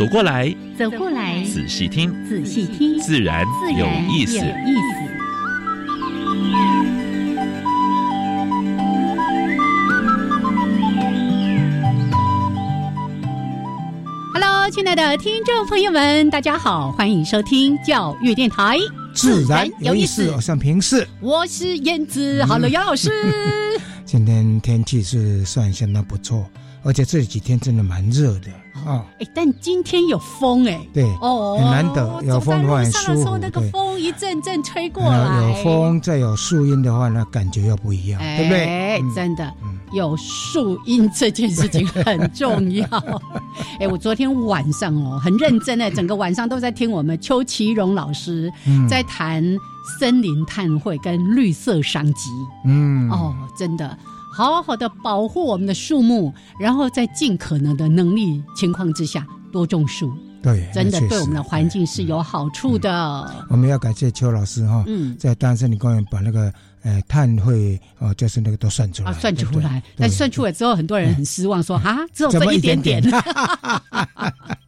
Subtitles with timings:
[0.00, 3.44] 走过来，走过来，仔细听，仔细听，自然
[3.76, 4.42] 有意思意思
[14.32, 14.70] hello。
[14.70, 18.78] 亲爱的听众朋友们，大家好，欢迎收听教育电台，
[19.12, 20.30] 自然有意思。
[20.30, 23.10] 我是平视，我是燕子，好了，杨老师。
[24.06, 26.48] 今天天气是算相当不错，
[26.82, 28.50] 而且这几天真的蛮热的
[28.84, 29.04] 啊。
[29.20, 33.38] 哎，但今天有风哎，对，哦，很难得有风的话很舒服。
[33.38, 38.64] 那个风一阵阵吹过来，有风再有树荫的话，那感觉又不一样，对不对？
[38.64, 39.52] 哎，真的。
[39.92, 42.86] 有树荫这件事情很重要。
[43.80, 48.48] 哎，我昨天晚上哦，很认真的， 整个晚上都在听我们邱其荣老师
[48.88, 49.44] 在谈
[49.98, 52.30] 森林碳汇跟绿色商机。
[52.64, 53.98] 嗯，哦，真的，
[54.40, 60.10] 好好的保护我们的树木，然后在尽可能的能力情况之下多种树。
[60.42, 63.44] 对，真的对我们的环境是有好处的。
[63.50, 64.82] 我们要感谢邱老师哈，
[65.18, 66.50] 在大森林公园把那个。
[66.82, 69.82] 呃，碳汇哦，就是那个都算出来，算出来。
[69.98, 73.02] 但算出来之后，很多人很失望，说啊，只有这一点点。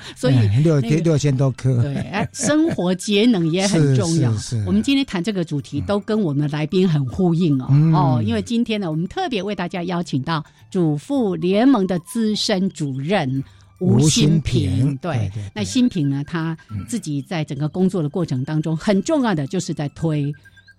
[0.16, 1.82] 所以六六千多颗。
[1.82, 4.32] 对，生活节能也很 重要。
[4.66, 7.66] 我们今天谈这个主题，都跟我们的来宾很呼应哦。
[7.94, 13.42] 哦，因为今天呢，我们特别为大家邀请到主妇联盟的资深主任
[13.78, 14.96] 吴新平。
[14.98, 16.56] 对，那新平呢，他
[16.88, 20.32] 自己在整个工作的过程当中，很重要的就是在推。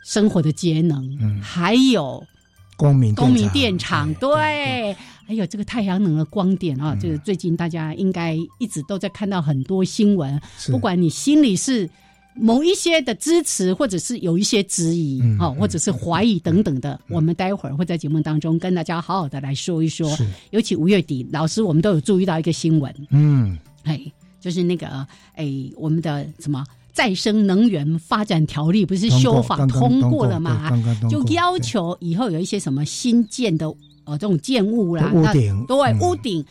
[0.07, 2.23] 生活的节能，还有
[2.77, 4.95] 光明光明电厂，对，
[5.27, 10.39] 还有这个太阳能的光点啊，这个最近大家应该一直都在看到很多新闻。
[10.67, 11.89] 不管你心里是
[12.35, 20.09] 某一些的支持，或者是有一些质疑，哦，或者是怀疑等等的，我们待会儿会在节目当中跟大家好好的来说一说。
[20.51, 23.99] 尤其五月底，老师我们都有注意到一个新闻，嗯，哎，
[24.39, 24.87] 就是那个
[25.33, 26.63] 哎，我们的什么？
[26.93, 30.71] 再生能源发展条例不是修法通过了吗？
[31.09, 33.67] 就要求以后有一些什么新建的
[34.05, 36.45] 呃这种建物啦，屋顶对屋顶。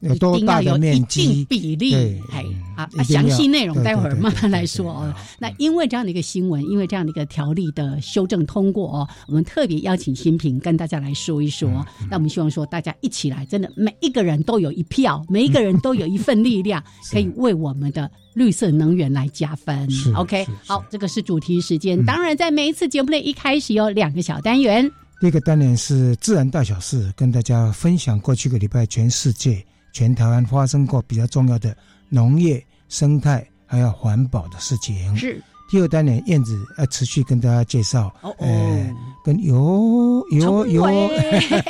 [0.00, 1.92] 一定要有一定比例，
[2.30, 2.44] 哎，
[2.76, 5.12] 啊，详细内容待会儿慢慢来说哦。
[5.40, 11.68] 那因为这样的一个新闻，因为这样的一个条例的修正通过哦，我们特别邀请新平跟大家来说一说。
[12.08, 16.80] 那我们希望说大家一起来，真的每一个人都有一票，每一个人都有一份力量，
[17.10, 19.88] 可以为我们的绿色能源来加分。
[20.14, 22.00] OK，好，这个是主题时间。
[22.04, 24.88] 当然，在每一次节目的一开始有两个小单元，
[25.20, 29.64] 第一个单元是自然大小事，跟大家分享过去个礼拜全世界。
[29.90, 31.76] 全台湾发生过比较重要的
[32.08, 35.16] 农业、生态还有环保的事情。
[35.16, 35.42] 是。
[35.68, 40.88] 第二单元燕子要持续跟大家介绍，哦哦，跟游游游，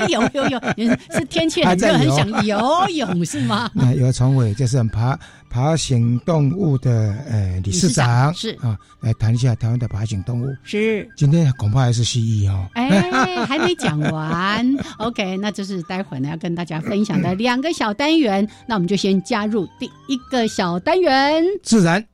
[0.08, 3.70] 游游游，是天气很热，很想游泳是吗？
[3.74, 5.18] 那游崇伟就是爬
[5.50, 10.46] 爬行动物的呃理事长，是啊，来谈一下台湾的爬行动物。
[10.62, 12.68] 是，今天恐怕还是蜥蜴哦。
[12.74, 14.76] 哎，还没讲完。
[14.98, 18.48] OK，那就是待会呢要跟大家分享的两个小单元。
[18.66, 22.04] 那我们就先加入第一个小单元：自然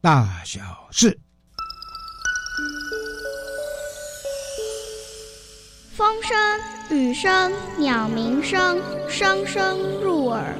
[0.00, 0.60] 大小
[0.90, 1.18] 事。
[5.96, 6.36] 风声、
[6.90, 10.54] 雨声、鸟鸣声，声声入耳。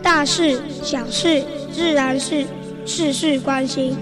[0.00, 1.42] 大事、小事、
[1.72, 2.46] 自然事，
[2.84, 3.96] 事事关心。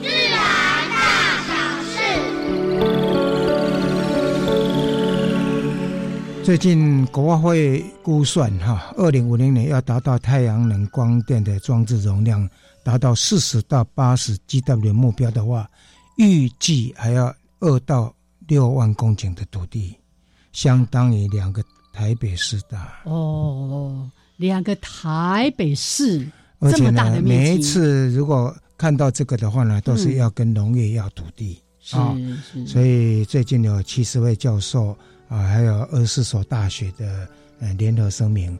[0.00, 0.40] 自然
[0.88, 0.96] 大
[1.46, 1.52] 小
[1.84, 1.92] 事。
[6.42, 12.48] 最近国外会估算，哈，二零五零年要达到太阳能光电的装置容量。
[12.88, 15.68] 达到四十到八十 GW 目标的话，
[16.16, 18.10] 预计还要二到
[18.46, 19.94] 六万公顷的土地，
[20.52, 21.62] 相当于两个
[21.92, 22.98] 台北市大。
[23.04, 26.26] 哦，两个台北市
[26.62, 27.28] 这么大的面积。
[27.28, 32.16] 每一次如果看到这个的话呢，都是要跟农业要土地啊。
[32.66, 34.96] 所以最近有七十位教授
[35.28, 37.28] 啊，还有二十四所大学的
[37.60, 38.58] 呃联合声明。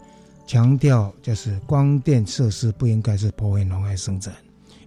[0.49, 4.33] 强调就是光电设施不应该是破坏农业生产，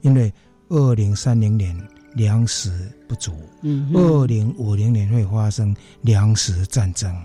[0.01, 0.33] 因为
[0.69, 1.79] 二零三零年
[2.15, 3.31] 粮食不足，
[3.61, 7.15] 嗯哼，二零五零年会发生粮食战争，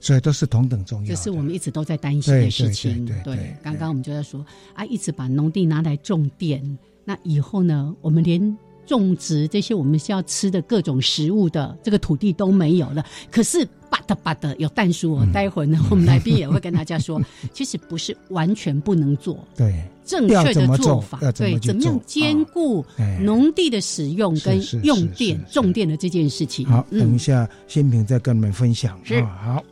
[0.00, 1.14] 所以都是同等重要的。
[1.14, 3.04] 这是我们一直都在担心的事情。
[3.22, 4.42] 对刚刚我们就在说
[4.74, 8.56] 啊，一直把农地拿来种电，那以后呢，我们连
[8.88, 13.04] 种植这些我们需要吃的各种食物的这个土地都没有了。
[13.30, 17.20] 可是巴的巴的有蛋叔哦，嗯待会儿呢，我们来宾也会跟大家说，
[17.52, 19.38] 其实不是完全不能做。
[19.54, 26.66] 对，正确的做做法，对，怎么样兼顾哎农地的使用跟用电、种电的这件事情？
[26.66, 28.98] 好，等一嗯，下新平再跟你们分享。
[29.04, 29.64] 是啊好。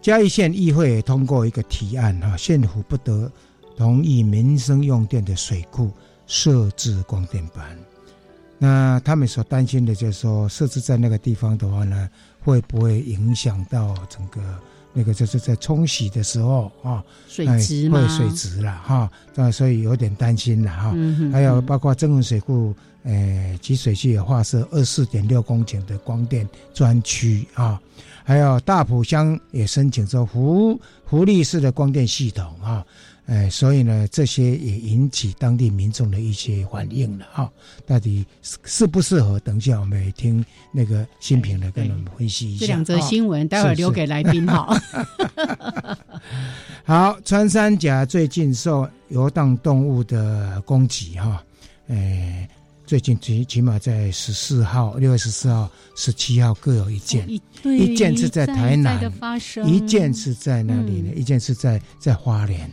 [0.00, 3.30] 嘉义县议会也通过一个提案哈，县府不得
[3.76, 5.90] 同意民生用电的水库
[6.26, 7.76] 设置光电板。
[8.58, 12.08] 那他们所担心的就是说，设置在那个地方的话呢，
[12.40, 14.40] 会不会影响到整个
[14.92, 18.00] 那个就是在冲洗的时候啊，水哎质吗？
[18.00, 20.92] 会水质了哈，那所以有点担心了哈。
[20.96, 22.74] 嗯哼，还有嗯包括增文水库，
[23.04, 27.80] 呃，集水区也划设二四点六公顷的光电专区啊，
[28.24, 32.84] 还有大埔乡也申请说福福利式的光电系统啊，
[33.28, 37.50] 呃，所以呢，这些也引起当地民众的一些反应了啊。
[37.86, 39.38] 到底适适不适合？
[39.40, 40.42] 等一下我们也听
[40.72, 42.60] 那个新平的跟我们分析一下。
[42.60, 44.74] 这两则啊新闻，待会儿留给来宾好。
[46.84, 51.44] 好，穿山甲最近受游荡动物的攻击哈，
[51.88, 52.48] 哎、
[52.86, 57.42] 最近起起码在十四号、六月十四号、十七号各有一件，一
[57.76, 62.70] 一件是在台南一再的发生，一件是在哪里呢，嗯一件是在在花莲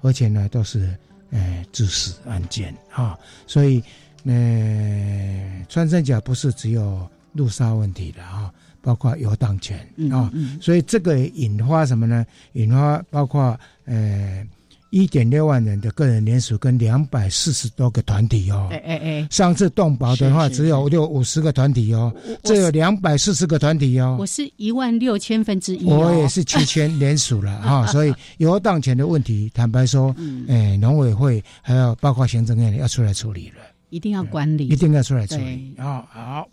[0.00, 0.96] 而且呢都是
[1.30, 3.82] 呃致死案件啊、所以
[4.24, 9.78] 呃穿山甲不是只有路杀问题的啊、包括游荡犬
[10.10, 12.24] 啊、所以这个引发什么呢？
[12.52, 14.46] 引发包括呃
[14.92, 18.68] 一点六万人的个人联署跟两百四十多个团体哦。
[18.70, 24.18] 哎哎哎，上次动保的话，只有六五十个团体哦，我这有两百四十个团体哦。
[24.20, 36.46] 我是一万六千分之一哦，我也是七千联署了哈， 所以游荡前的问题，坦白说，嗯，哎，农委会还有包括行政院要出来处理了，一定要管理，一定要出来处理啊、好，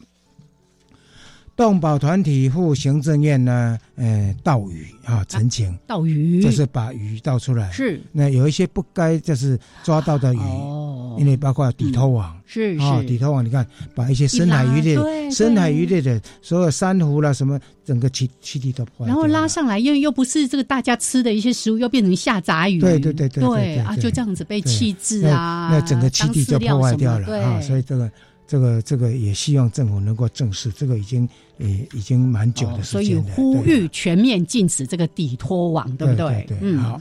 [1.59, 7.69] 动保团体赴行政院呢，呃，盗鱼啊，陈情，盗鱼，就是把鱼盗出来。
[7.69, 7.99] 是。
[8.13, 12.33] 那有一些不该就是抓到的鱼，哦，因为包括底头网。
[12.45, 13.05] 是啊、是。
[13.05, 22.79] 底头网，你看，把一些深海鱼类深海鱼类的所有珊瑚啦，什么整个气气体都破坏然后拉上来，因为又不是这个大家吃的一些食物，又变成下杂鱼。
[22.79, 24.03] 对对对对啊，对。
[24.03, 28.09] 就这样子被弃置啊，那那整个气体就破坏掉了啊，所以以这个
[28.49, 31.29] 这个这个也希望政府能够正视，这个已经
[31.59, 33.31] 呃已经蛮久的哦所以时间了。
[33.35, 33.81] 呼对。
[33.81, 36.45] 吁全面禁止这个底托网，对不对？
[36.47, 36.99] 对嗯，好，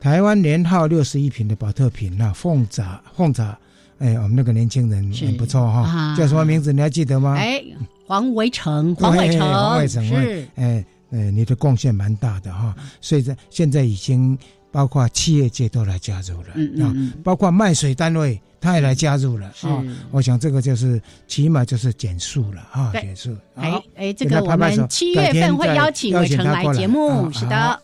[0.00, 3.54] 台湾年号六十一瓶的保特瓶啊，凤爪凤爪，
[3.98, 6.16] 哎，我们那个年轻人很不错哈，啊。
[6.16, 6.72] 叫什么名字？
[6.72, 7.34] 你还记得吗？
[7.36, 7.62] 哎，
[8.06, 10.48] 黄维成，黄伟对成，黄伟成是。
[10.54, 14.38] 哎，呃，你的贡献蛮大的哈，所以在现在已经
[14.70, 19.84] 包括企业界都来加入了，嗯嗯，包括卖水单位他也来加入了是啊。
[20.12, 23.36] 我想这个就是起码就是减速了啊，减速。
[23.56, 27.82] 哎好，哎，这个我们七月份会邀请伟成来节目，是的，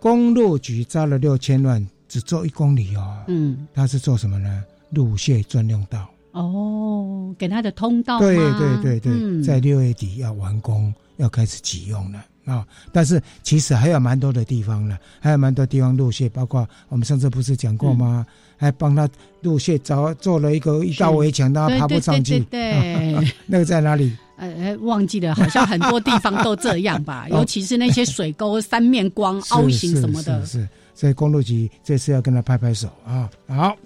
[0.00, 3.22] 公路局砸了六千万，只做一公里哦。
[3.28, 4.64] 嗯，他是做什么呢？
[4.90, 6.10] 路线专用道。
[6.32, 18.26] 哦，给他的通道对吗对对对，嗯在六月底要完工，要开始启用了啊、但是其实还有蛮多的地方了，还有蛮多地方路线，包括我们上次不是讲过吗？
[18.26, 19.08] 嗯还帮他
[19.42, 22.40] 路线找做了一个一道围墙，让他爬不上去。
[22.40, 24.12] 对对对对 那个在哪里？
[24.36, 33.30] 呃，呃忘记了，好像很多地方都这样吧， 尤其是那些水沟三面光、 凹形什么的是，是是，所以公路局这次要跟他拍拍手啊！
[33.46, 33.76] 好，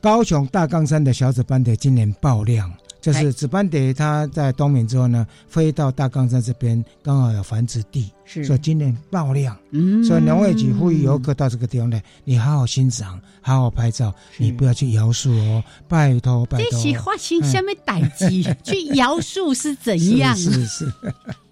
[0.00, 2.68] 高雄大冈山的小子班的今年爆量，
[3.02, 9.54] 就哎是紫斑蝶它在冬眠之后呢，飞到大冈山这边刚好有繁殖地，是所以今年爆量。
[9.72, 16.70] 嗯所以农会局呼吁游客到这个地方来，你好好欣赏，好好拍照，你不要去摇树哦，拜托拜托。
[16.70, 18.28] 这是发生什么代志？
[18.62, 20.36] 去摇树是怎样？
[20.36, 20.92] 是是是。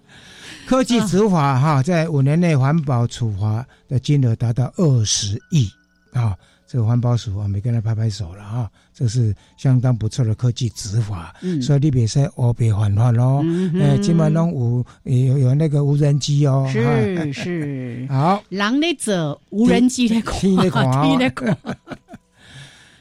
[0.65, 5.69] 科技执法哈，在五年内环保处罚的金额达到二十亿
[6.13, 6.33] 啊！
[6.71, 8.71] 这个环保署啊，没跟他拍拍手了啊！
[8.93, 13.41] 这是相当不错的科技执法，嗯所以你别使黑白反法喽。
[13.43, 16.65] 嗯哼哎，今晚拢有有有那个无人机哦。
[16.71, 21.57] 是是哈， 好，人咧做无人机咧看，天咧看哦天咧看。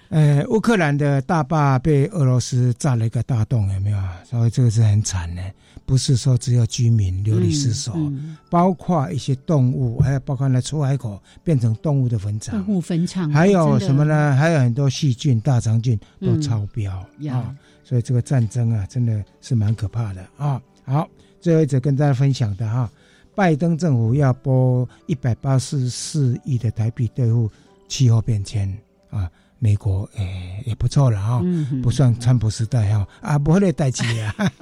[0.09, 3.99] 呃， 乌克兰的大坝被俄罗斯炸了一个大洞，有没有？
[4.29, 5.43] 所以这个是很惨的，
[5.90, 14.04] 不是说只有居民流离失所，嗯包括一些动物，还有包括那出海口变成动物的坟场动，物坟场，还有什么？
[14.04, 14.37] 呢？
[14.37, 20.62] 还有很多细菌、大肠菌都嗯超标呀啊，所以这个战争啊，真的是蛮可怕的啊。
[20.85, 21.09] 好，
[21.40, 22.88] 最后一则跟大家分享的哈，
[23.35, 27.50] 拜登政府要拨一百八十四亿的台币对付
[27.88, 28.73] 气候变迁
[29.11, 29.28] 啊，
[29.59, 34.52] 美国诶、也不错了哈，嗯不算川普时代哈啊，不会代志啊。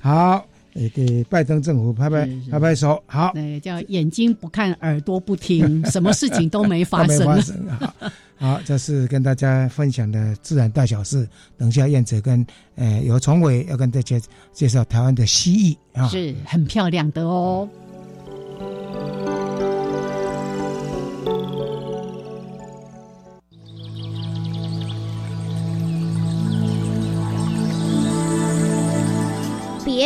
[0.00, 3.32] 好，也给拜登政府拍拍拍拍手，好。
[3.34, 7.26] 那，叫眼睛不看，耳朵不听， 什么事情都没发生。
[8.36, 11.28] 好，这是跟大家分享的自然大小事。
[11.56, 14.20] 等一下，燕子跟呃有崇伟要跟大家
[14.52, 16.06] 介绍台湾的蜥蜴啊。
[16.08, 17.68] 是很漂亮的哦。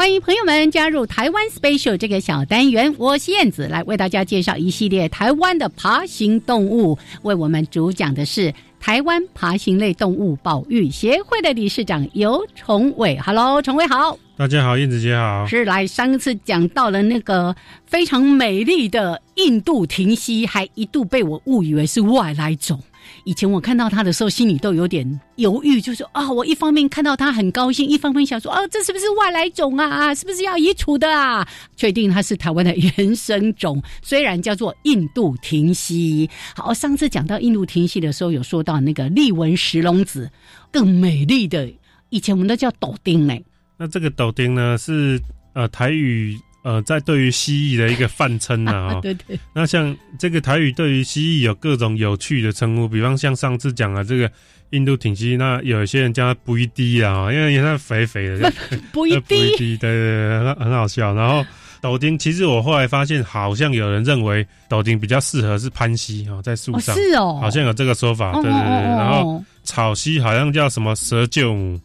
[0.00, 6.98] 欢迎朋友们加入台湾 Special 这个小单元，我是燕子，来为大家介绍一系列台湾的爬行动物。
[7.20, 13.18] 为我们主讲的是台湾爬行类动物保育协会的理事长尤崇伟。
[13.18, 14.18] Hello，崇伟好。
[14.38, 15.46] 大家好，燕子姐好。
[15.46, 17.54] 是来上次讲到了那个
[17.84, 22.82] 非常美丽的印度停蜥，还一度被我误以为是外来种。
[23.24, 30.14] 以前我看到它的时候，心里都有点犹豫，就是啊，我一方面看到它很高兴，一方面想说，啊，这是不是外来种啊？
[30.14, 31.46] 是不是要移除的啊？
[31.76, 36.28] 确定它是台湾的原生种，虽然叫做印度停蜥。
[36.56, 40.30] 好，上次讲到印度停蜥的时候，有说到那个利文石龙子，
[40.72, 41.70] 更美丽的，
[42.08, 43.44] 以前我们都叫斗丁嘞。
[43.76, 45.20] 那这个斗丁呢，是
[45.54, 49.00] 呃台语呃在对于蜥蜴的一个泛称呢、啊。
[49.00, 54.30] 对对，那像这个台语对于蜥蜴有各种有趣的称呼，比方像上次讲了这个
[54.70, 58.52] 印度挺蜥，那有些人叫它不一滴啊，因为它肥肥的，
[58.92, 59.76] 不一呃不一滴。
[59.76, 61.14] 对对对，很很好笑。
[61.14, 61.44] 然后
[61.80, 68.96] 斗丁，其实我后来发现，好像有人认为斗丁比较适合是攀蜥啊，在树哦，上，是哦，好像有这个说法，哦对对对。
[68.96, 71.80] 然后哦草蜥好像叫什么蛇鹫母，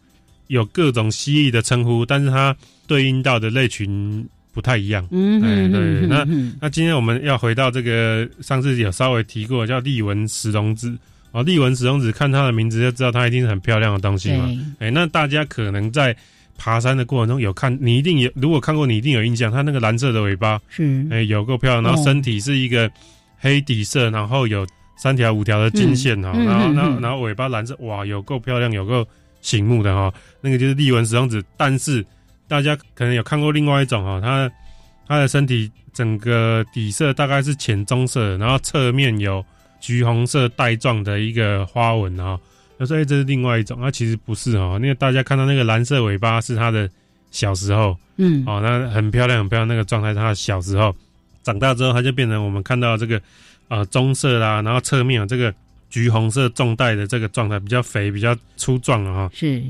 [0.48, 2.54] 有各种蜥蜴的称呼，但是它
[2.86, 4.26] 对应到的类群
[4.56, 5.06] 不太一样。
[5.10, 10.96] 嗯哎对那嗯那今天我们要回到这个上次有稍微提过，叫利文石龙子
[11.32, 14.46] 哦，利文石龙子，看它的名字就知道它一定是很漂亮的东西嘛。
[14.78, 16.16] 对，哎，那大家可能在
[16.56, 22.90] 爬山的过程中有看，你一定有，如果看过，你一定有印象，它那个蓝色的尾巴，是哎，有够漂亮，然后哦身体是一个
[23.38, 29.06] 黑底色，然后有三条五条的金线哈，嗯然后然后然后尾巴蓝色，哇，有够漂亮，有够
[29.42, 30.10] 醒目的哈，
[30.40, 31.44] 那个就是利文石龙子。
[31.58, 32.02] 但是
[32.48, 34.50] 大家可能有看过另外一种哈，它
[35.06, 39.44] 它的身体整个底色大概是浅棕色，然后侧面有
[39.80, 42.38] 橘红色带状的一个花纹哈。
[42.78, 46.88] 那所以这是另外一种，那其实不是哦，因为大家看到那个蓝色尾巴是它的
[47.30, 50.94] 小时候，嗯哦，那很漂亮，很漂亮，那个状态，它小时候
[51.42, 53.20] 长大之后，它就变成我们看到这个
[53.68, 55.54] 呃棕色啦，然后侧面有这个
[55.88, 59.30] 橘红色重带的这个状态，比较肥，比较粗壮了哈。
[59.32, 59.62] 是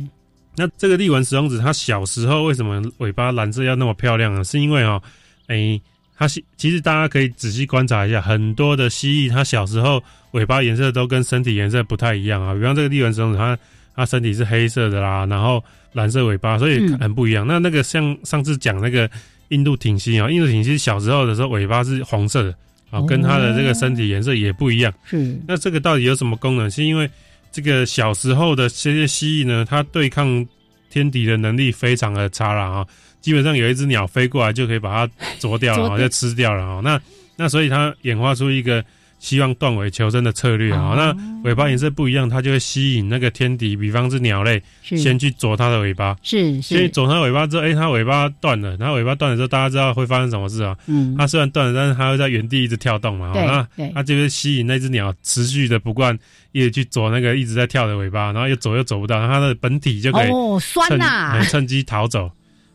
[0.56, 4.42] 那这个利文石龙子，它小时候为什么尾巴蓝色要那么漂亮呢？
[4.42, 5.02] 是因为哦，
[5.48, 5.80] 诶、
[6.16, 12.54] 它是其实大家可以仔细观察一下，很多的蜥蜴它小时候尾巴颜色都跟身体颜色不太一样啊。
[12.54, 13.58] 比方这个利文石龙子，它
[13.94, 17.46] 它身体是黑色的啦，然后蓝色尾巴，所以嗯很不一样。
[17.46, 19.10] 那那个像上次讲那个
[19.48, 22.54] 印度挺蜥啊，印度挺蜥小时候的时候尾巴是红色的
[22.90, 24.92] 啊，跟它的这个身体颜色也不一样。
[25.04, 26.70] 是那这个到底有什么功能？
[26.70, 27.08] 是因为
[27.50, 30.46] 这个小时候的这些蜥蜴呢，它对抗
[30.90, 32.86] 天敌的能力非常的差了啊，
[33.20, 36.80] 基本上有一只鸟飞过来就可以把它啄掉了啊，就吃掉了啊。
[36.82, 37.00] 那
[37.36, 38.84] 那所以它演化出一个
[39.18, 40.90] 希望断尾求生的策略啊。
[40.90, 46.16] 哦那尾巴颜色不一样，它就会吸引那个天敌，比方是鸟类，是先去啄它的尾巴。
[46.22, 50.76] 是是，所以啄它尾巴之后，哎、它尾巴断了，然后尾巴断了之后，大家知道会发生什么事啊？
[50.86, 53.32] 嗯它虽然断了，但是它会在原地一直跳动嘛。
[53.32, 56.18] 对那对它就会吸引那只鸟持续的不惯，
[56.50, 62.30] 一直去啄那个一直在跳的尾巴，然后又走又走不到，它的本体就可以哦酸趁、呐哎，趁机逃走。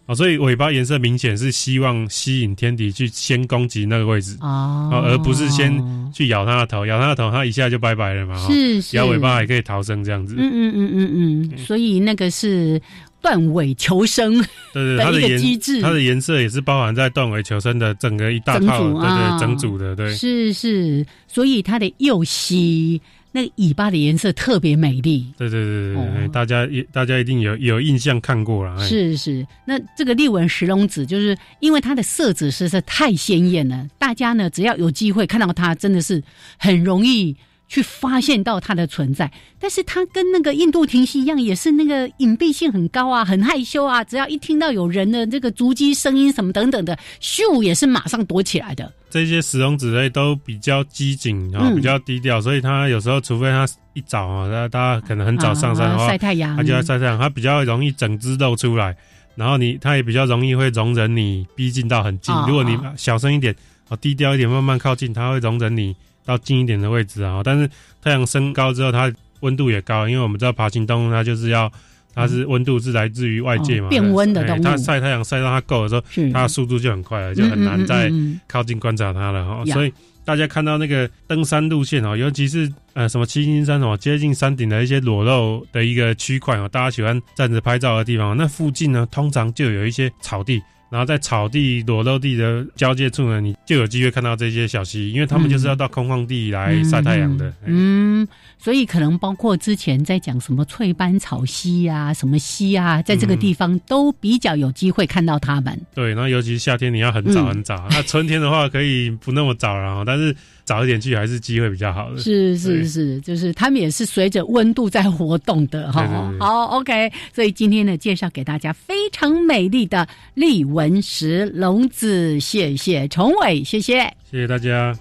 [0.08, 5.72] 哦，所以尾巴颜色明显是希望吸引天敌去先攻击那个位置，哦哦，而不是先
[6.14, 8.36] 去咬它的头，咬它的头，它一下就拜拜了嘛。
[8.36, 10.36] 哦是是咬尾巴还可以逃生这样子。
[10.38, 12.82] 嗯嗯嗯嗯嗯，所以那个是
[13.22, 14.36] 断尾求生
[14.74, 23.00] 对对，它的颜机制，它的颜色也是包含在断尾求生的整个一大套，对对，整组的，对，是是，所以它的幼蜥
[23.32, 25.26] 那个尾巴的颜色特别美丽。
[25.38, 36.22] 对对对对对，哦哎大家一大家一定有有印象看过了，哎是是，那这个立纹石龙子，就是因为它的色泽实在太鲜艳了，大家呢只要有机会看到它，真的是
[36.58, 37.36] 很容易
[37.68, 39.32] 去发现到它的存在。
[39.58, 48.92] 但是它跟那个印度停息一样，也是那个隐蔽性很高啊，很害羞啊，只要一听到有人的这个足迹声音什么等等的，咻也是马上躲起来的。
[49.12, 58.96] 这些石龙子类都比较机警，然后嗯比较低调，所以它有时候除非它一早啊，它它可能很早上山的啊话，晒太阳，它就要晒太阳，它比较容易整只露出来，
[59.36, 62.46] 然后你它也比较容易会容忍你逼近到很近哦。
[62.48, 63.54] 如果你小声一点，
[63.90, 65.94] 哦低调一点，慢慢靠近，它会容忍你
[66.26, 67.42] 到近一点的位置啊。
[67.44, 67.70] 但是
[68.02, 71.72] 太阳升高之后，它温度也高，因为我们知道爬行动物它就是要。
[72.14, 76.02] 它是温度是来自于外界嘛，哦变温的哎动物它晒太阳晒到它够的时候，
[76.34, 78.12] 它的速度就很快了，就很难再
[78.48, 79.64] 靠近观察它了哈。
[79.66, 90.62] 呀所以大家看到那个登山路线哦，尤其是呃什么七星山哦，接近山顶的一些裸露的一个区块哦，大家喜欢站着拍照的地方，那附近呢通常就有一些草地。
[90.92, 97.48] 然后在草地裸露地的交界处呢，你就有机会看到这些小蜥蜴，因为他们就是要到空旷地来晒太阳的。
[97.48, 105.80] 哎嗯，所以可能包括之前在讲什么翠斑草蜥啊、什么蜥啊，在这个地方都比较有机会看到它们。
[105.96, 107.88] 对，然后尤其是夏天，你要很早嗯很早。
[107.92, 112.18] 那春天的话可以不那么早了哦，但是早一点去还是机会比较好的。
[112.20, 116.32] 是是对是，就是他们也是随着温度在活动的哈对对。
[116.32, 124.02] 对好，OK，所以今天呢，介绍给大家非常美丽的丽纹石龙子，谢谢崇伟，谢谢。
[124.30, 124.98] 谢谢大家。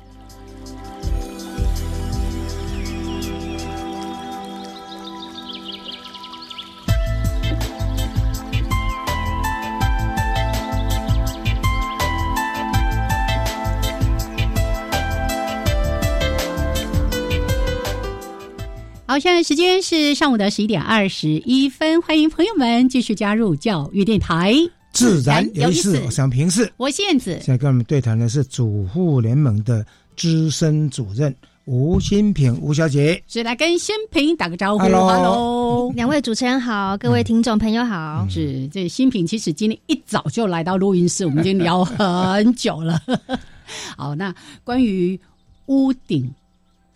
[19.11, 24.55] 好，现在时间是上午的十一点二十一分，欢迎朋友们继续加入教育电台，
[24.93, 26.73] 自然有意思，我想平视。
[26.76, 27.47] 我是燕子现。
[27.47, 29.85] 在跟我们对谈的是主妇联盟的
[30.17, 33.21] 资深主任吴新平吴小姐。
[33.26, 35.93] 是来跟新平打个招呼 Hello，Hello。
[35.97, 38.25] 两位主持人好，各位听众朋友好。
[38.30, 43.02] 是这新平，其实今天一早就来到录音室，我们已经聊很久了。
[43.99, 44.32] 好，那
[44.63, 45.19] 关于
[45.67, 46.32] 屋顶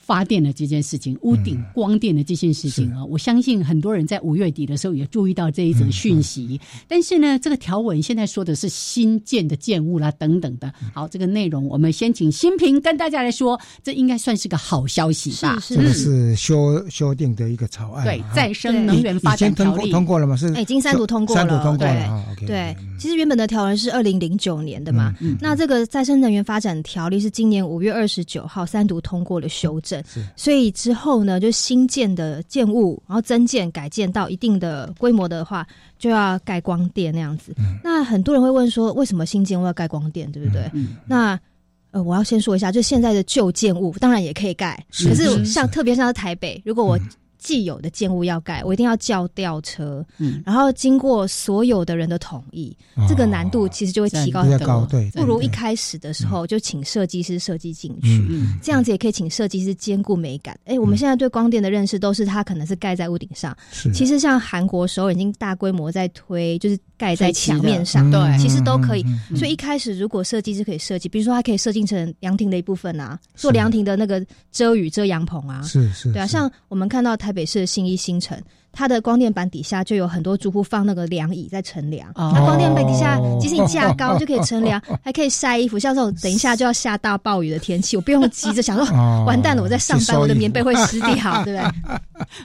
[0.05, 6.61] 发电的这件事情，屋顶光电的这件事情啊，我相信很多人在五月底的时候也注意到这一则讯息。
[6.87, 10.73] 但是呢，这个条文现在说的是新建的建物啦等等的。
[10.93, 15.59] 好，这个内容我们先请新平跟大家来说，这应该算是个好消息吧？
[15.61, 18.05] 是这个是修修订的一个草案。
[18.05, 19.91] 对再生能源发展条例。
[19.91, 20.37] 通过了吗？
[20.37, 21.41] 是哎已经三读通过了。
[21.41, 22.77] 三读通过了对。
[22.99, 25.37] 其实原本的条文是二零零九年的嘛，嗯。
[25.41, 35.67] 那这个再生能源发展条例是今年五月二十九号三读通过了修正是，所以之后呢，就新建的建物，然后增建、改建到一定的规模的话，
[35.99, 37.53] 就要盖光电那样子。
[37.59, 37.79] 嗯。
[37.85, 40.71] 那很多人会问说，为什么新建物要盖光电，对不对？
[40.73, 40.97] 嗯。
[41.07, 41.39] 那
[41.91, 47.09] 呃，我要先说一下，就现在的旧建物当然也可以盖，是可是是像特别像是台北，如果我嗯
[47.45, 52.75] 既有的建物要盖，我一定要叫吊车，嗯，然后经过所有的人的同意，
[53.07, 54.87] 这个难度其实就会提高很高，多。
[54.87, 60.59] 对，不如一开始的时候就请设计师设计进去，嗯嗯这样子也可以请设计师兼顾美感。
[60.65, 63.93] 哎，我们现在对光电的认识都是它可能是盖在屋顶上，是。
[63.93, 68.11] 其实像韩国首尔已经大规模在推，就是盖在墙面上。
[68.11, 69.05] 对其实都可以。
[69.37, 78.41] 所以一开始如果设计师可以设计，比如说它可以设计成凉亭的一部分啊，做凉亭的那个遮雨遮阳棚啊，是是，对啊，像我们看到台北市的信义新城，
[78.75, 82.09] 它的光电板底下就有很多住户放那个凉椅在乘凉。
[82.15, 85.79] 哦那光电板底下哦，即使你架高就可以乘凉， 还可以晒衣服。
[85.79, 91.99] 像这种等一下就要下大暴雨的天气，我不用急着想说，哦完蛋了，我在上班，我的棉被会湿掉， 对不对？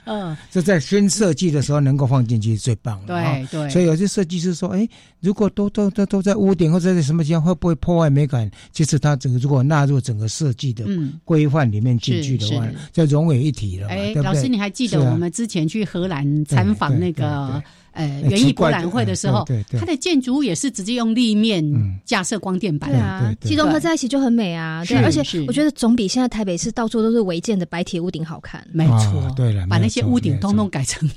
[0.06, 3.16] 嗯，这在先设计的时候能够放进去是最棒的。
[3.16, 4.88] 哈对对，所以有些设计师说，哎，
[5.20, 8.50] 如果都都都都在屋顶或者在什么地方，会不会破坏美感？
[8.72, 11.14] 其实它整个如果纳入整个设计的嗯。
[11.24, 23.00] 规范里面进去的话就融为一体了，哎，老师，你还记得我们之前去荷兰参访那个呃哎园艺博览会的时候对对，它的建筑物也是直接用立面嗯架设光电板对。
[23.00, 24.84] 啊对，对机动车在一起就很美啊。
[24.86, 28.66] 对，而且我觉得总比现在台北市到处都是违建的白铁屋顶好看。
[28.72, 31.10] 没错哦，对了把那些屋顶通没有错通改成，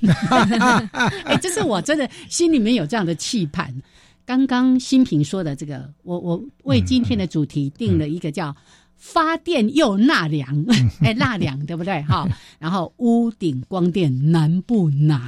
[1.24, 3.72] 哎，这是我真的心里面有这样的期盼。
[4.24, 8.54] 刚刚新平说的这个，我我为今天的主题定了一个叫
[9.04, 10.64] “发电又纳凉，
[11.02, 12.00] 哎，纳凉对不对？
[12.02, 12.24] 哈，
[12.60, 15.20] 然后屋顶光电难不难？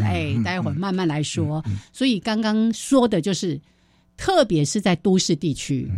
[0.00, 1.62] 哎，待会儿慢慢来说。
[1.92, 3.60] 所以刚刚说的就是，
[4.16, 5.90] 特别是在都市地区。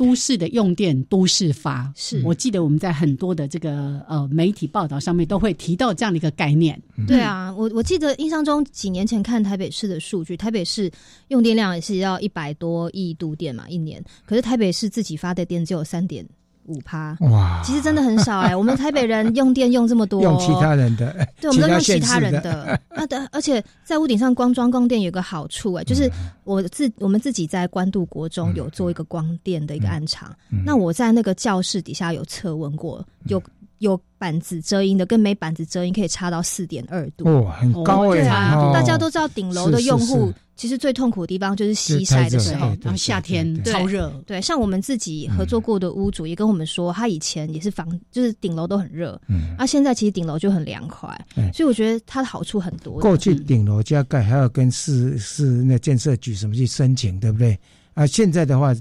[0.00, 6.80] 都市的用电，都市发是我记得我们在很多的这个呃媒体报道上面都会提到这样的一个概念。
[7.06, 10.90] 对啊，我我记得印象中几年前看台北市的数据，台北市
[11.28, 16.26] 用电量也是要一百多亿度电嘛一年，可是台北市自己发的电只有三点。
[16.70, 17.16] 五趴。
[17.20, 18.54] 哇，其实真的很少哎。
[18.56, 22.80] 我们台北人用电用这么多，用其他人的，对，我们都用其他人的。
[22.94, 26.10] 那的，而且在屋顶上光装光电有个好处哎，就是
[26.44, 30.34] 我自我们自己在关渡国中有做一个光电的一个暗场。
[30.64, 33.42] 那我在那个教室底下有测温过，有
[33.80, 38.20] 有板子遮阴的，跟没板子遮阴可以差到四点二度，哇，很高哎。
[38.20, 40.32] 对啊，大家都知道顶楼的用户。
[40.54, 44.12] 其实最痛苦的地方就是西晒的时候，然后夏天超热。
[44.26, 51.08] 对，像我们自己合作过的屋主也跟我们说，他以前也是房，就是顶楼都很热，嗯，啊，现在其实顶楼就很凉快，
[51.54, 53.00] 所以我觉得它的好处很多。
[53.00, 57.58] 过去顶楼加盖还要跟市市那建设局什么去申请，对不对？
[57.94, 58.76] 啊，现在的话。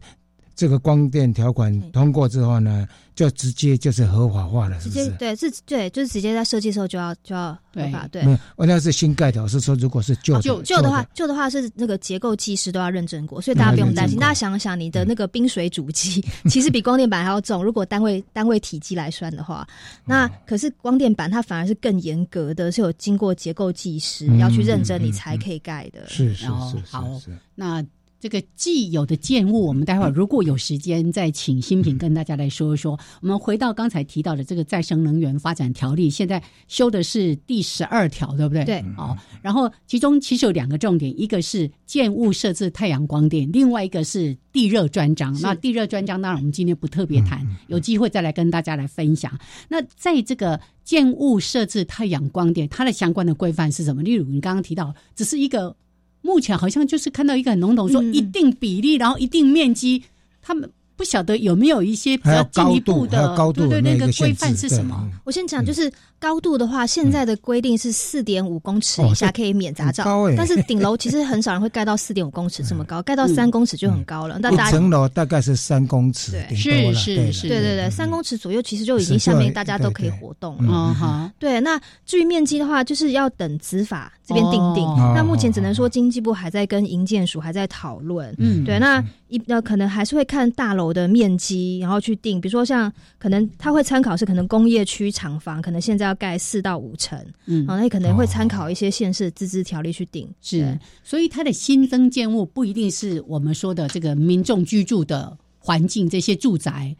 [0.59, 5.09] 这个光电条款通过之后呢，就直接就是合法化了，是不是？
[5.11, 8.05] 对，是，对，就是直接在设计时候就要就要合法。
[8.11, 8.21] 对，
[8.57, 14.19] 我那是新盖的，我是说如果是旧旧旧的话，旧的话是那个结构技师都要认证过，所以大家不用担心。
[14.19, 19.65] 大家想想，你的那个冰水主机 其实比光电板还要重，如果单位单位体积来算的话，
[20.03, 26.05] 那可是光电板它反而是更严格的，是有经过结构技师要去认证你才可以盖的。
[26.09, 27.81] 是是是，是，那。
[28.19, 32.99] 这个既有的建物，我们待会儿如果有时间再请新品跟大家来说一说。
[33.21, 38.65] 我们回到刚才提到的这个再生能源发展条例，现在修的是第十二条，对不对？
[38.65, 38.83] 对。
[38.97, 45.33] 哦，然后其中其实有两个重点，一个是建物设置太阳光电，另外一个是地热专章。
[45.41, 49.31] 那地热专章当然我们今天不特别谈，有机会再来跟大家来分享。
[49.69, 54.03] 那在这个建物设置太阳光电，它的相关的规范是什么？
[54.03, 55.73] 例如你刚刚提到，只是一个。
[56.21, 60.03] 目前好像就是看到一个很笼统，说一定比例，然后一定面积，
[60.41, 60.69] 他们。
[60.99, 65.09] 不晓得有没有一些比较进一步的对对那个规范是什么？
[65.23, 70.03] 我先讲，就是高度的话，现在的规定是四点五公尺以下可以免杂照，
[70.35, 74.37] 但是顶楼其实很少人会盖到四点五公尺这么高， 盖到三公尺就很高了。
[74.51, 80.93] 一层楼大概是三公尺，是是是，对对对，三公尺左右其实就已经下面大家都可以活动了。
[80.93, 81.61] 哈，对。
[81.61, 84.83] 那至于面积的话，就是要等执法这边定定。
[85.15, 88.35] 那目前只能说经济部还在跟营建署还在讨论。
[88.37, 88.77] 嗯，对。
[88.77, 90.89] 那一那可能还是会看大楼。
[90.89, 100.27] 的面积，然后去定，比如说像可能他会参考是可能工业区厂房，可能现在要盖四到五成，嗯，那可能会参考一些县市自治条例去定。
[100.41, 106.95] 是，所以它的新增建物不一定是我们说的这个民众居住的环境，这些住宅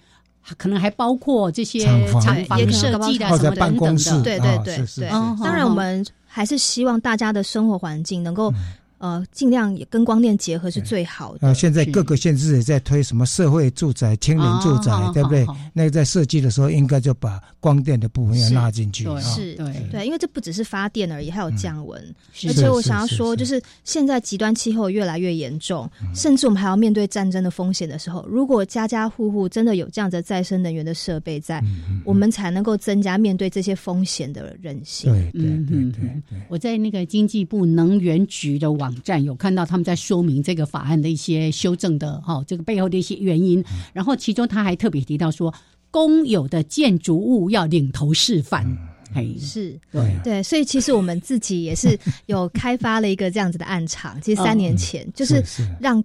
[0.58, 1.80] 可能还包括这些
[2.22, 4.24] 厂房设计的什么等等的。
[4.24, 8.54] 对对对对，当然我们还是希望大家的生活环境能够。
[9.00, 11.48] 呃，尽量也跟光电结合是最好的。
[11.48, 15.48] 呃，现在各个县市也在推什么社会住宅、青年住宅，对不对？
[15.74, 19.06] 那个在设计的时候，应该就把光电的部分要纳进去。
[19.22, 22.00] 是，对对，因为这不只是发电而已，还有降温。
[22.46, 31.64] 而且我想要说，就是现在极端气候越来越严重，甚至我们还要面对战争的风险的时候，如果家家户户真的有这样的再生能源的设备在，
[32.04, 35.10] 我们才能够增加面对这些风险的韧性。
[35.10, 36.42] 对对对对对。
[36.50, 38.89] 我在那个经济部能源局的网。
[38.90, 43.64] 网站有看到他们在说明这个法案的一些修正的哈，这个背后的一些原因。
[43.94, 45.54] 然后其中他还特别提到说，
[45.92, 48.66] 公有的建筑物要领头示范。
[49.14, 54.20] 哎，是对对，所以其实我们自己也是有开发了一个这样子的暗场。
[54.22, 55.44] 其实三年前就是
[55.80, 56.04] 让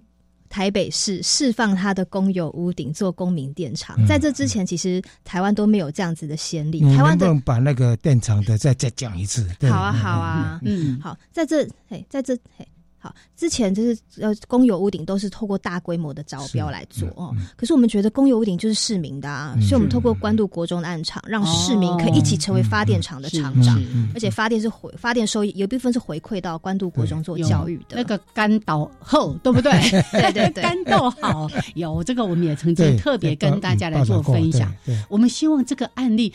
[0.49, 3.95] 台北市释放它的公有屋顶做公民电厂。
[4.07, 6.81] 在这之前，其实台湾都没有这样子的先例。
[6.95, 9.47] 台湾的把那个电厂的再再讲一次。
[9.69, 12.67] 好啊，好啊，嗯，好，在这嘿，在这嘿。
[13.35, 17.35] 之前就是呃，公有屋顶都是透过大规模的招标来做哦。
[17.55, 23.81] 可是我们觉得公有屋顶就是市民的啊，所以我们透过关渡国中的暗场，让市民可以一起成为发电厂的厂长，
[24.13, 27.97] 而且发电是回发电收益有一部分是回馈到关渡国中做教育的。
[27.97, 29.71] 那个干导后对不对？
[30.11, 34.73] 对对对，干豆好有这个，我们也曾经特别跟大家来做分享。
[35.09, 36.33] 我们希望这个案例。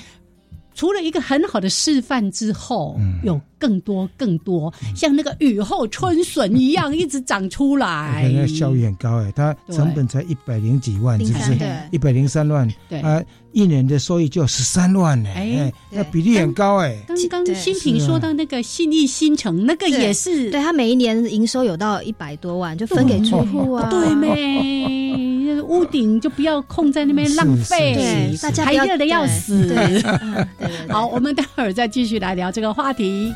[0.80, 8.32] 除了一个很好的示范之后，有更多更多像那个雨后春笋一样一直长出来。
[8.34, 11.58] 那效益很高哎，它成本才一百零几万，是不是？
[11.90, 12.66] 一百零三万，
[13.02, 15.28] 啊，一年的收益就十三万呢。
[15.34, 16.96] 哎，那比例很高哎。
[17.28, 23.86] 刚刚新品说到那个信义新城，那个也是，对他每一年营收有到一百多万，就分给住户啊。
[23.90, 25.09] 对没？
[25.70, 29.68] 屋顶就不要空在那边浪费，对，大家还热的要死。
[29.68, 30.02] 对，
[30.88, 33.32] 好，我们待会儿再继续来聊这个话题。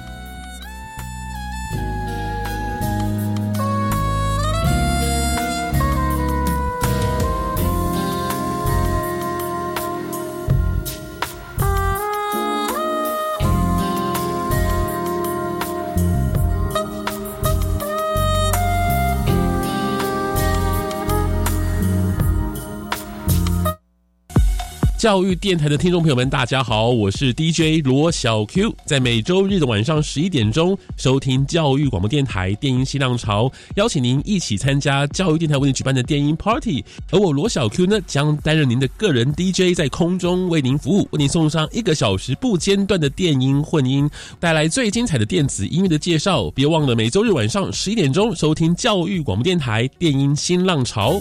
[25.04, 44.08] 教育电台的听众朋友们，大家好，我是 DJ 罗小 Q，在每周日的晚上十一点钟收听教育广播电台电音新浪潮，邀请您一起参加教育电台为您举办的电音 Party，而我罗小 Q 呢，将担任您的个人 DJ，在空中为您服务，为您送上一个小时不间断的电音混音，
[44.40, 46.50] 带来最精彩的电子音乐的介绍。
[46.52, 51.20] 别忘了每周日晚上十一点钟收听教育广播电台电音新浪潮。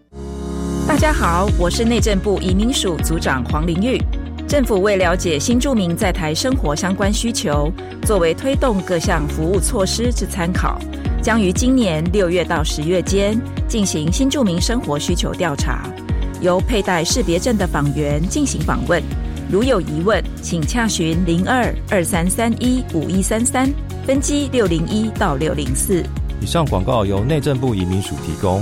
[0.91, 3.97] 大家好，我是内政部移民署组长黄玲玉。
[4.45, 7.71] 政府为了解新住民在台生活相关需求，
[8.05, 10.77] 作为推动各项服务措施之参考，
[11.21, 15.89] 将于今年六月到十月间进行新住民生活需求调查，
[16.41, 19.01] 由佩戴识别证的访员进行访问。
[19.49, 23.73] 如有疑问，请洽询零二二三三一五一三三
[24.05, 26.03] 分机六零一到六零四。
[26.41, 28.61] 以上广告由内政部移民署提供。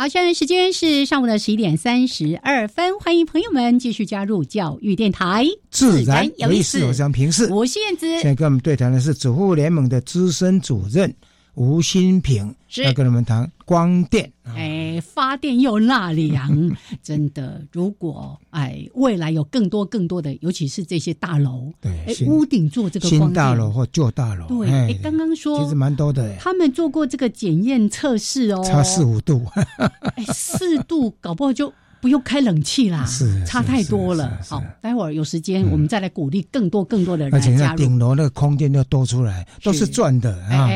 [0.00, 7.52] 好，现在时间是上午的十一点三十二分，欢迎朋友们继续加入教育电台，自然有意思，我想平视。
[7.52, 11.14] 我是燕姿，现在跟我们对谈的是主妇联盟的资深主任。
[11.60, 17.60] 吴新平要跟你们谈光电，哎，发电又纳凉， 真的。
[17.70, 29.44] 如果哎，未来有更多更多的，尤其是这些大楼，对，哎，屋顶做这个新大楼或旧大楼，对，哎，刚刚说其实蛮多的，他们做过这个检验测试哦，差四五度，
[30.16, 31.70] 哎，四度搞不好就。
[32.00, 34.38] 不用开冷气啦，是差太多了。
[34.48, 37.76] 好，待会儿有时间我们再来鼓励更多更多的人加入。
[37.76, 40.68] 顶楼那个空间要多出来，都是赚的啊！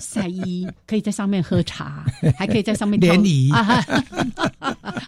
[0.00, 2.04] 晒衣可以在上面喝茶，
[2.38, 3.84] 还可以在上面联谊 啊！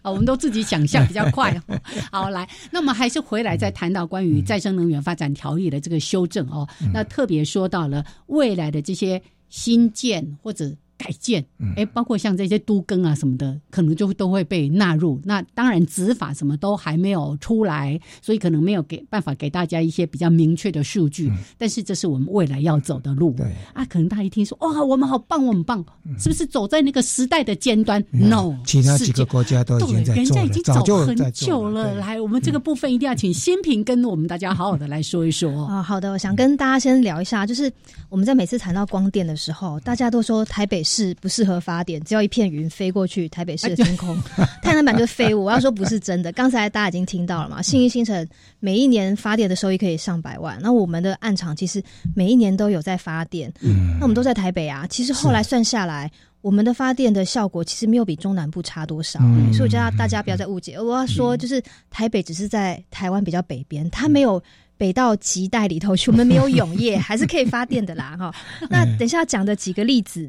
[0.03, 1.61] 我们都自己想象比较快。
[2.11, 6.69] 好，来，那我们还是回来再谈到关于再生能源发展条例的这个修正哦。
[6.93, 10.73] 那特别说到了未来的这些新建或者。
[11.03, 11.45] 改建，
[11.77, 15.21] 哎，包括像这些都更啊什么的，可能就都会被纳入。
[15.25, 21.33] 那当然执法什么都还没有出来，所以可能没有给办法给大家一些比较明确的数据。
[21.59, 23.33] 但是这是我们未来要走的路。
[23.33, 25.85] 对啊，可能大家一听说哇，我们好棒，我们棒，
[26.21, 31.95] 是不是走在那个时代的尖端？No，其他几个国家都已经在做了，早就很久了。
[31.95, 35.83] 来，我们这个部分一定要请新平跟我们大家好好的来说一说啊。
[35.83, 37.73] 好的，我想跟大家先聊一下，就是
[38.09, 40.92] 我们在每次谈到光电的时候，大家都说台北市。
[40.93, 44.15] 是不适合发电，只要一片云飞过去，台北市的天空，
[44.61, 45.45] 太阳板就飞舞。
[45.45, 47.63] 我要说不是真的，刚才大家已经听到了嘛？
[47.63, 48.29] 信义新城
[48.61, 51.83] 每一年发电的收益可以上百万，那我们的暗场其实
[52.15, 53.51] 每一年都有在发电，
[53.99, 54.87] 那我们都在台北啊。
[54.91, 56.11] 其实后来算下来，
[56.43, 59.19] 我们的发电的效果其实没有比中南部差多少，
[59.53, 60.79] 所以我觉得大家不要再误解。
[60.79, 64.43] 我要说，就是台北只是在台湾比较北边，它没有。
[64.83, 68.35] 北到极带里头去，我们没有永业，还是可以发电的啦，哈。
[68.69, 70.29] 那等一下讲的几个例子，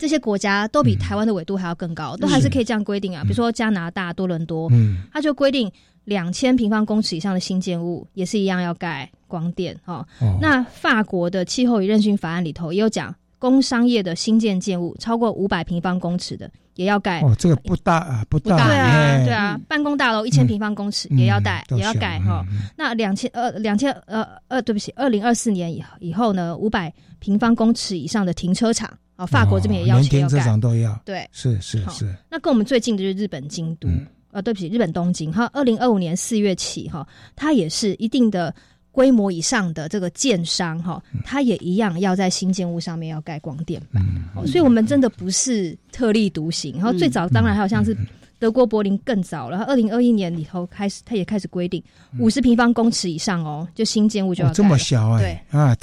[0.00, 3.22] 这些国家都比台湾的纬度还要更高，都还是可以这样规定啊。
[3.22, 4.68] 比如说加拿大多伦多，
[5.12, 5.70] 它就规定
[6.02, 10.04] 两千平方公尺以上的新建物也是一样要盖光电，哦。
[10.40, 13.14] 那法国的气候与韧性法案里头也有讲。
[13.42, 17.20] 工商业的新建建物超过五百平方公尺的也要盖。
[17.22, 18.68] 哦，这个不大啊，不大。
[18.68, 22.46] 对啊，对啊，办公大楼一千平方公尺也要盖，也要盖哈。
[22.76, 28.88] 那两千呃两千呃呃，对不起，二零二四年以以后呢，五百平方公尺以上的停车场。
[29.16, 32.14] 哦，法国这边也要求要盖，都要对，是是是。
[32.30, 33.88] 那跟我们最近的就是日本京都，
[34.30, 38.54] 呃，对不起，日本东京哈，二零二五年四月起哈，它也是一定的
[38.92, 44.00] 规模以上的这个建商哈，它也一样要在新建物上面要盖光电板。
[44.36, 46.74] 哦，所以我们真的不是特立独行。
[46.76, 47.96] 然后最早当然还有像是
[48.38, 51.82] 德国柏林更早了，二零二一年里头开始，它也开始规定
[52.18, 55.76] 五十平方公尺以上哦，就新建物就要这么小哎，对啊。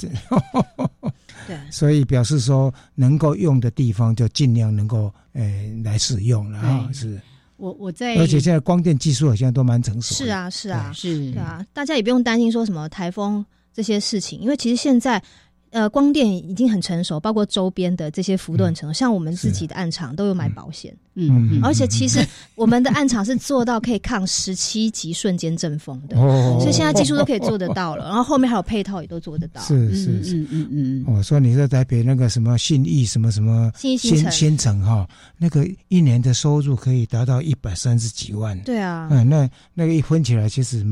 [1.46, 6.88] 对，所以表示说，能够用的地方就尽量能够诶来使用了啊。
[6.92, 7.18] 是，
[7.60, 10.14] 我我在，而且现在光电技术好像都蛮成熟。
[10.14, 15.22] 是啊，是啊，是，对啊，大家也不用担心说什么台风这些事情，因为其实现在。
[15.70, 22.18] 呃，光电已经很成熟，包括周边的这些幅度很成熟，像我们自己的暗场都有买保险，嗯，而且其实
[22.56, 26.58] 我们的暗场是做到可以抗十七级瞬间阵风的，哦。
[26.60, 40.84] 所以现在技术都可以做得到了，然后后面还有配套也都做得到，是是是，嗯嗯嗯，我说你在台北那个什么信义什么什么新新新城哈，那个一年的收入可以达到一百三十几万，对啊，嗯，那那个一分起来其实。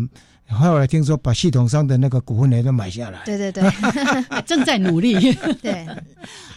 [0.50, 3.62] 后来听说把系统上的那个股份也都买下来，对对对，
[4.46, 5.14] 正在努力。
[5.60, 5.86] 对，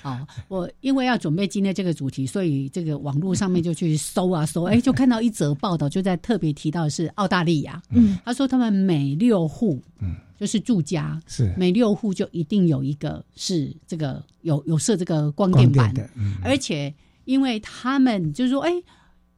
[0.01, 7.81] 好， 我因为要准备今天这个主题，所以这个网络上面就去搜啊搜，哎，就看到一则报道，就在特别提到是澳大利亚。
[7.89, 11.53] 嗯，他说他们每六户，嗯，就是住家是。
[11.57, 15.93] 每六户就一定有一个是这个有有设这个光电板。
[15.93, 16.09] 的，
[16.41, 16.93] 而且
[17.25, 18.71] 因为他们就是说，哎，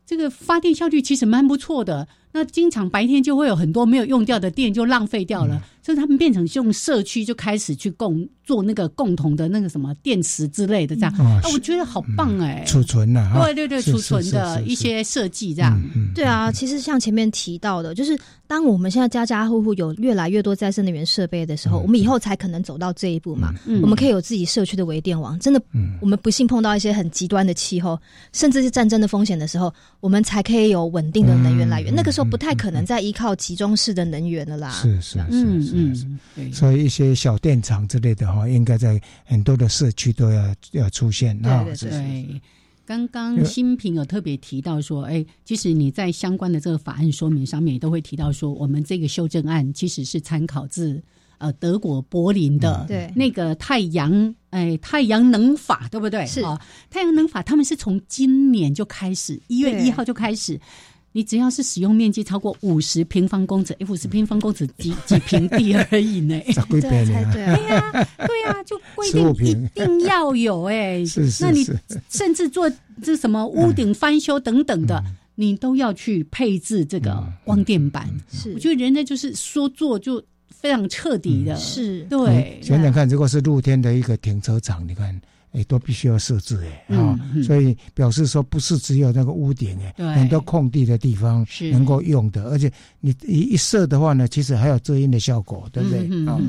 [0.05, 2.07] 这个发电效率其实蛮不错的。
[2.33, 15.79] 那经常白天就会有很多没有用掉的电就浪费掉了，所以他们变成用社区就开始去共做那个共同的那个什么电池之类的这样，啊，我觉得好棒哎，储存的，对对对，储存的一些设计这样，
[16.15, 25.61] 对啊，其实像前面提到的，就是当我们现在家家户户有越来越多再生能源设备的时候，我们以后才可能走到这一步嘛，我们可以有自己社区的微电网，真的，
[26.01, 27.99] 我们不幸碰到一些很极端的气候，
[28.31, 32.22] 甚至是战争的风险的时候，我们才可以有稳定的能源来源，那个时候。
[32.23, 34.71] 不太可能再依靠集中式的能源了啦。
[34.71, 41.63] 是是是是，所以一些小电厂之类的哈，应该在很多的社区都要要出现啊。
[41.63, 42.41] 对对。
[42.85, 51.01] 刚刚新平有特别提到说，哎，其实你在相关的这个法案说明上面也都会提到说，我们这个修正案其实是参考自
[51.37, 56.25] 呃德国柏林的对那个太阳哎太阳能法，对不对？
[56.25, 56.59] 是啊，
[56.89, 60.59] 太阳能法他们是从今年就开始，一月一号就开始。
[61.15, 66.39] 你只要是使用面积超过五十平方公尺，五十平方公尺几几平地而已呢？
[66.69, 71.05] 对，对呀，对呀，就规定一定要有哎。
[71.07, 71.63] 是是那你
[72.09, 72.69] 甚至做
[73.01, 75.03] 这什么屋顶翻修等等的，
[75.35, 78.09] 你都要去配置这个光电板。
[78.31, 81.55] 是，我觉得人家就是说做就非常彻底的。
[81.55, 82.59] 是，对。
[82.61, 85.21] 想想看，如果是露天的一个停车场，你看。
[85.53, 91.71] 哎，都必须要设置哎啊，所以表示说不是只有那个屋顶哎，很多空地的地方是。
[91.71, 95.99] 能够用的，而且你一一设的话呢，其实还有遮阴的效果，对不对？
[96.27, 96.39] 啊，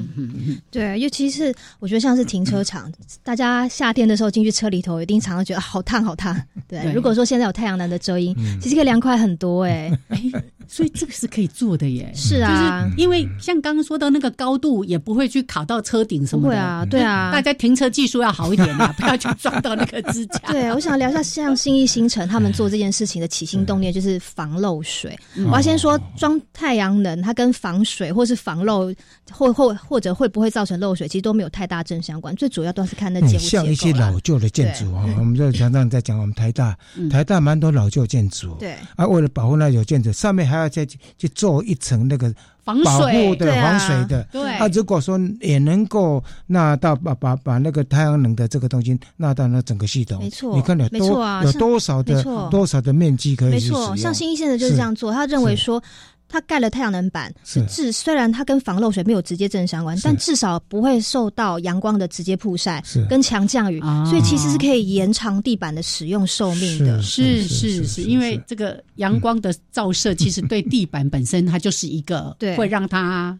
[0.70, 6.38] 对，尤其是我觉得像是停车场，大家夏天的时候进去车里头，一定常常觉得好烫好烫。
[6.68, 9.90] 对，如果说现在有太阳能的遮阴，其实可以凉快很多哎。
[10.68, 12.10] 所以这个是可以做的耶。
[12.14, 16.54] 是啊，就是因为像刚刚说到那个高度，也不会去卡到车顶什么的。
[16.54, 18.94] 对啊，对啊，大家停车技术要好一点啊。
[18.98, 20.38] 不要去撞到那个支架。
[20.48, 25.18] 对，我想聊一下像新义新城他们做这件事情的起心动念，就是防漏水。
[25.46, 28.92] 我要先说，装太阳能它跟防水或是防漏，
[29.30, 32.34] 或或或者会不会造成漏水，其实都没有太大正相关。
[32.36, 36.76] 最主要都是看那建筑像一些老旧的建筑啊，我们就常常在讲我们台大，
[37.10, 38.54] 台大蛮多老旧建筑。
[38.58, 42.34] 对啊，为了保护那有建筑，上面还要再去做一层那个。
[42.64, 55.82] 防水的防水的，对啊，如果说也能够纳到把把把那个太阳能的这个东西纳到那整个系统，没错，你看有多有多少的多少的面积可以没错，像新一线的就是这样做，他认为说。
[56.28, 57.64] 它盖了太阳能板，是。
[57.66, 67.00] 至虽然它跟防漏水没有直接正相关，但至少不会受到阳光的直接曝晒，跟强降雨，所以其实是可以延长地板的使用寿命的。
[67.02, 73.38] 是是是，因为这个阳光的照射，其实对地板本身它就是一个 会让它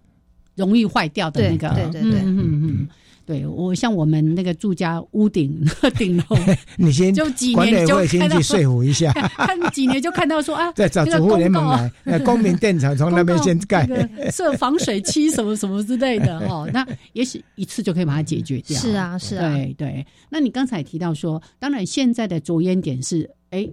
[0.55, 1.71] 容易坏掉的那个。
[1.71, 2.89] 对对对，嗯嗯。
[3.27, 5.65] 对我像我们那个住家屋顶
[5.97, 6.37] 顶楼，
[6.77, 13.89] 你先就几年就先去说服一下， 看几年就看到说啊，在找主妇联盟来，公民电厂从那边先盖，
[14.31, 18.79] 设防水漆什么什么之类的哦，那也许一次就可以把它解决掉。
[18.79, 20.07] 是啊，是啊，对对。
[20.29, 23.69] 那你刚才提到说，当然现在的着眼点是，哎。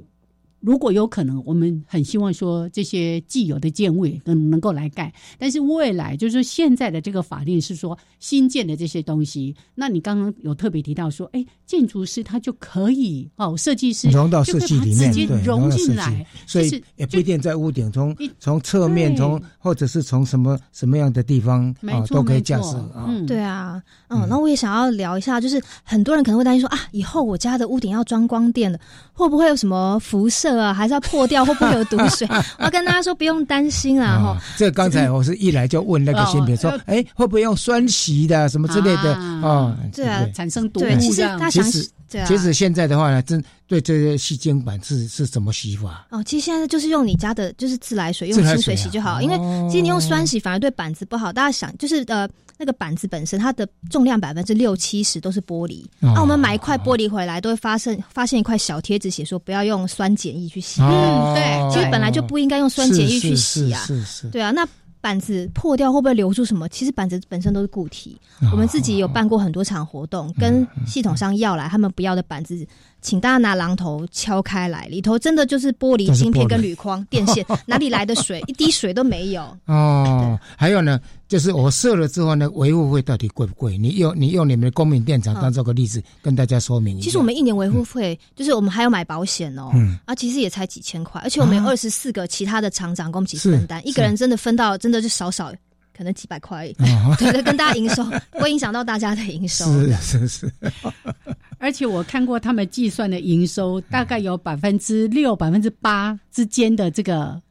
[0.62, 23.10] 如果有可能，我们很希望说这些既有的建位能能够来盖，但是未来就是现在的这个法令是说新建的这些东西，那你刚刚有特别提到说，哎，建筑师他就可以哦，设计师融到设计里面，直接融进来，所以也不一定在屋顶，从从侧面，从或者是从什么什么样的地方啊，都可以架设啊。
[23.26, 28.80] 对啊，嗯，那我也想要聊一下，就是很多人可能会担心说啊，以后我家的屋顶要装光电了，
[29.12, 30.51] 会不会有什么辐射？
[30.58, 32.28] 啊，还是要破掉，会不会有毒水？
[32.60, 34.38] 我要跟大家说，不用担心啦，哈。
[34.58, 39.76] 这刚才我是一来就问那个新品说，哎，会不会用酸洗的什么之类的啊？
[39.94, 41.64] 对啊，产生毒对，其实他想，
[42.26, 46.08] 其实现在的话呢，真对这些细晶板是是怎么洗法？
[46.12, 49.22] 哦，其实现在就是用你家的就是自来水，用清水洗就好。
[49.22, 49.38] 因为
[49.70, 51.32] 其实你用酸洗反而对板子不好。
[51.32, 52.28] 大家想，就是呃。
[52.58, 55.84] 那个板子本身，它的重量百分之六七十都是玻璃。
[56.00, 60.80] 那我们买一块玻璃回来，都会发现发现一块小贴纸，写说不要用酸碱液去洗。
[60.80, 63.84] 嗯，对，其实本来就不应该用酸碱液去洗啊。
[63.88, 64.28] 是是。
[64.28, 64.64] 对啊，那
[65.02, 66.70] 板子破掉会不会留住什么？
[66.70, 68.18] 其实板子本身都是固体。
[68.52, 72.66] 我们自己有办过很多场活动，跟系统商要来他们不要的板子。
[73.02, 78.40] 请大家拿榔头敲开来，里头真的就是玻璃芯片跟铝框电线， 哪里来的水？
[78.46, 79.42] 一滴水都没有。
[79.66, 81.00] 哦，还有呢，
[81.32, 83.78] 就是我设了之后呢，维护费到底贵不贵？
[83.78, 87.06] 你用你用你们的公民电厂当做个例子，跟大家说明一下。
[87.06, 95.54] 其实我们一年维护费，就是我们还要买保险哦，嗯，啊，其实也才几千块，而且我们有二十四个其他的厂长跟我们一起分担，一个人真的分到真的就少少，
[95.96, 96.68] 可能几百块，
[97.18, 99.64] 对，跟大家营收不会影响到大家的营收。
[99.64, 100.54] 是是是。
[101.60, 107.42] 而且我看过他们计算的营收，大概有百分之六、百分之八之间的这个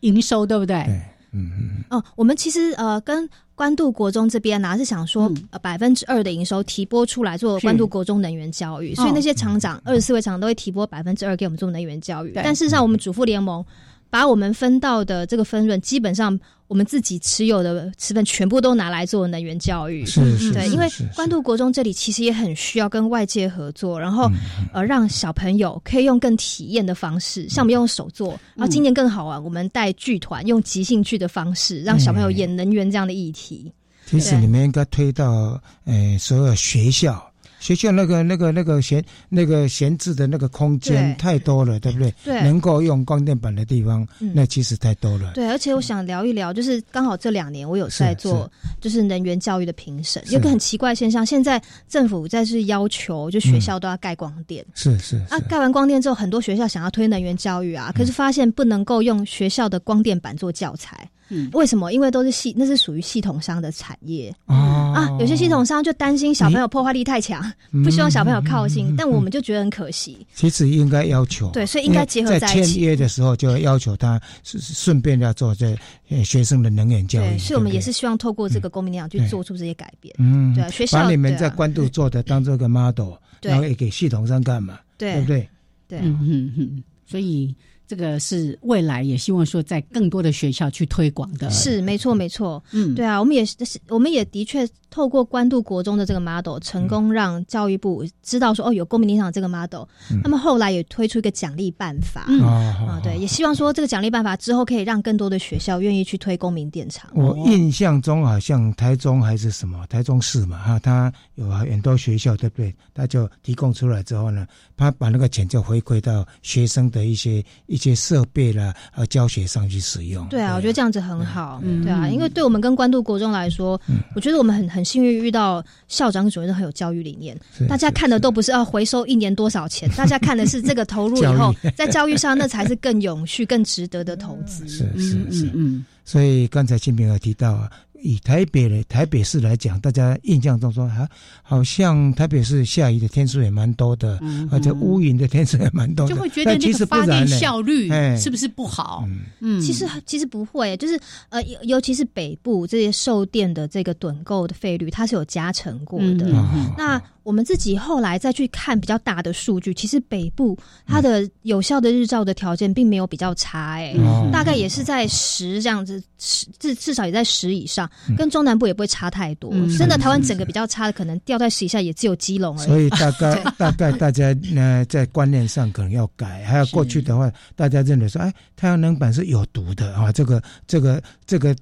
[0.00, 0.84] 营收，对不对？
[0.84, 1.00] 对，
[1.32, 1.84] 嗯嗯。
[1.90, 12.32] 哦，我们其实呃，跟关渡国中这边呢是想说，呃，百分之二的营收提拨出来做关渡国中能源教育，所以那些厂长二十四位厂长都会提拨百分之二给我们做能源教育。
[12.34, 13.64] 但事实上，我们主妇联盟
[14.10, 16.38] 把我们分到的这个分润，基本上。
[16.70, 20.86] 我们自己持有的持份全部都拿来做能源教育，是是，对，因为
[21.16, 24.30] 关渡国中这里其实也很需要跟外界合作，然后
[24.72, 33.72] 呃让小朋友可以用更体验的方式，像我们用手做，然后今年更好玩，我们带剧团用即兴剧的方式，让小朋友演能源这样的议题。
[34.06, 37.29] 其实你们应该推到呃所有学校。
[37.60, 42.12] 学校那个、那个、那个闲、那个闲置的那个空间太多了，对不对？
[42.24, 44.04] 对，能够用光电板的地方，
[44.34, 45.32] 那其实太多了。
[45.34, 48.50] 对，而且我想聊一聊，就是刚好这两年我有在做，
[48.80, 54.64] 就是能源教育的评审，有个很奇怪现象，现在政府在是要求，就学校都要盖光电。
[54.74, 55.18] 是是。
[55.28, 61.08] 啊，盖完光电之后，很多学校想要推能源教育啊，可是发现不能够用学校的光电板做教材。
[61.30, 61.92] 嗯，为什么？
[61.92, 65.08] 因为都是系，那是属于系统商的产业啊。
[65.18, 67.42] 有些系统商就担心小朋友破坏力太强，
[67.84, 68.94] 不希望小朋友靠近。
[68.96, 70.26] 但我们就觉得很可惜。
[70.34, 72.74] 其实应该要求，对，所以应该结合在一起。
[72.74, 75.76] 签约的时候就要要求他是顺便要做这
[76.24, 77.38] 学生的能源教育。
[77.38, 80.14] 所以我们也是希望透过这个公民力量去做出这些改变。
[80.18, 83.12] 嗯，对，学校把你们在关渡做的当做个 model，
[83.42, 84.80] 然后也给系统上干嘛？
[84.98, 85.48] 对不对？
[85.86, 87.54] 对，嗯嗯嗯，所以。
[87.90, 99.82] 这个是未来也希望说在更多的学校去推广的，是没错没错，嗯，对啊，我们也是，我们也的确透过关渡国中的这个 model，成功让教育部知道说哦有公民电厂这个 model，
[100.22, 107.10] 那么后来也推出一个奖励办法，啊，对，也希望说这个奖励办法之后可以让更多的学校愿意去推公民电厂。
[107.12, 112.72] 我印象中好像台中还是什么台中市嘛哈，他有很多学校对不对？
[112.94, 117.79] 他就提供出来之后呢，他把那个钱就回馈到学生的一些一。
[117.80, 120.26] 些设备了，呃，教学上去使用。
[120.28, 121.60] 对啊，我觉得这样子很好。
[121.82, 123.80] 对啊，因为对我们跟关渡国中来说，
[124.14, 127.36] 我觉得我们很很幸运遇到校长主任都很有教育理念。
[127.68, 134.68] 大家看的都不是要回收一年多少钱， 大家看的是这个投入以后在教育上那才是更永续、更值得的投资。
[134.68, 135.84] 是是是，嗯。
[136.04, 137.70] 所以刚才金平有提到啊。
[138.02, 141.08] 以台北的台北市来讲，大家印象中说，啊，
[141.42, 144.18] 好像台北市下雨的天数也蛮多的，
[144.50, 149.06] 而且乌云的天数也蛮多，就会觉得那个发电效率是不是不好？
[149.40, 150.98] 嗯，其实其实不会，就是
[151.28, 156.30] 呃，尤其是北部这些售电的这个趸购的费率，它是有加成过的。
[156.76, 157.00] 那
[157.30, 163.94] 我我们自己后来再去看比较大的数据，其实北部它的有效的日照的条件并没有比较差，哎，
[164.32, 169.52] 大概也是在十这样子，十至至少也在十以上，跟中南部也不会差太多。
[169.78, 172.66] 真的，台湾整个比较差的，可能掉在十以下也只有基隆而已。
[172.66, 176.42] 所以大概 大概大家呢，在观念上可能要改。
[176.42, 181.54] 还有过去的话，大家认为说，哎，太阳能板是有毒的啊，这个这个这个。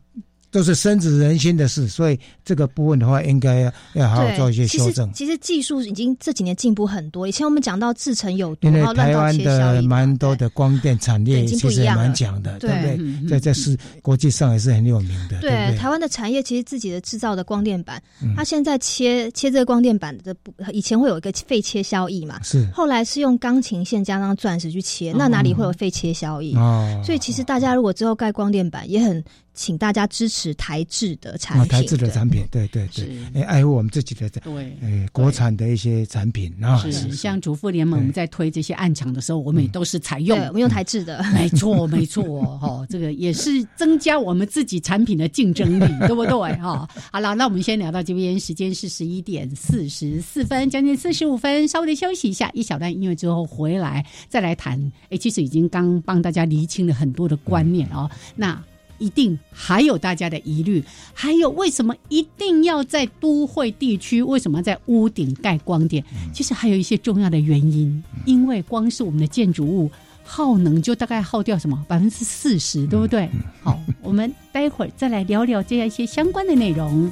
[0.51, 5.13] 都是深植人心的事，所以这个部分的话，应该要要好好做一些修正。
[5.13, 7.29] 其实技术已经这几年进步很多。
[7.29, 13.29] 以前我们讲到制成有毒，因为台湾的蛮多的光电产业其实也蛮强的，对不对？
[13.29, 15.39] 在在是国际上也是很有名的。
[15.41, 18.03] 对台湾的产业，其实自己的制造的光电板，
[18.35, 20.35] 它现在切切这个光电板的，
[20.73, 22.43] 以前会有一个废切效益嘛？
[22.43, 22.67] 是。
[22.73, 26.57] 后来是用钢琴线加上钻石去切，那哪里会有废切效益？
[26.57, 27.03] 哦。
[27.05, 29.23] 所以其实大家如果之后盖光电板，也很。
[29.59, 36.79] 请大家支持台制的产品，台制的产品，对对对，哎，爱护我们自己的，对，哎，国产的一些产品啊。
[36.79, 46.53] 是像主妇联盟，我们在推这些暗墙的时候，我们也都是采用，我们用台制的， 没错没错，哈， 这个也是增加我们自己产品的竞争力， 对不对？
[46.59, 54.81] 哈，好了，那我们先聊到这边，时间是十一点四十四分，将近四十五分，稍微的休息一下，一小段音乐之后回来再来谈。
[55.11, 58.63] 哎，其实已经刚帮大家厘清了很多的观念哦，那。
[58.99, 60.83] 一定还有大家的疑虑，
[61.15, 64.23] 还有为什么一定要在都会地区？
[64.23, 66.05] 为什么在屋顶盖光电？
[66.33, 69.91] 其实还有一些重要的原因，因为光是我们的建筑物
[70.25, 73.29] 耗能就大概耗掉什么百分之四十，对不对？
[73.63, 77.11] 好，我们待会儿再来聊聊这样一些相关的内容。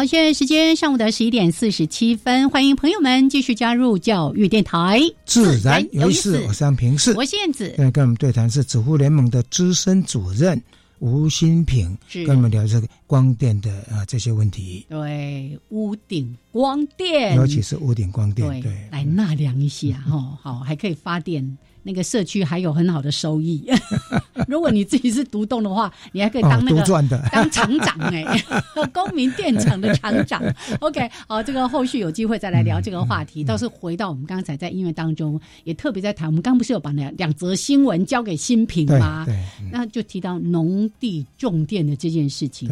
[0.00, 6.42] 好，现在时间上午的十一点四十七分，欢迎朋友们继续加入教育电台，自然有意思。
[6.48, 7.66] 我是平视，我是燕子。
[7.76, 10.58] 现在跟我们对谈是主妇联盟的资深主任
[11.00, 11.94] 吴新平，
[12.26, 14.86] 跟我们聊这个光电的啊这些问题。
[14.88, 21.58] 对，屋顶光电，尤其是屋顶光电，对，来纳凉一下哈，好，还可以发电。
[21.82, 23.64] 那个社区还有很好的收益。
[24.48, 26.82] 如果你自己是独栋的话，你还可以当那个
[27.30, 28.24] 当厂长哎，
[28.92, 30.42] 公民电厂的厂长。
[30.80, 33.44] OK，好，这个后续有机会再来聊这个话题。
[33.44, 39.24] 倒是回到我们刚才在音乐当中也特别在谈，我们刚不是有把两两则新闻交给新平吗？
[39.26, 39.38] 对，
[39.70, 42.68] 那就提到农地种电的这件事情。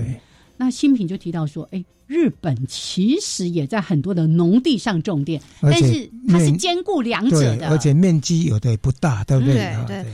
[0.59, 1.83] 那新品就提到说，哎。
[2.09, 9.57] 日本其实也在很多的农地上种电，但是它是兼顾两者的，而且面积有的也不大，对不对？
[9.57, 10.07] 对对对，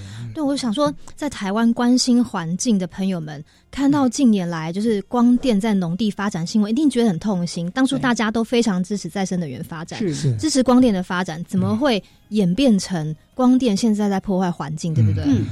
[0.43, 7.71] 我想说，在台湾关心环境的朋友们，看到近年来就是光电在农地发展新闻，一定觉得很痛心。
[7.73, 15.25] 当初大家都非常支持再生能源发展，是支持光电的发展，怎么会演变成光电现在在破坏环境，对不对？
[15.27, 15.47] 嗯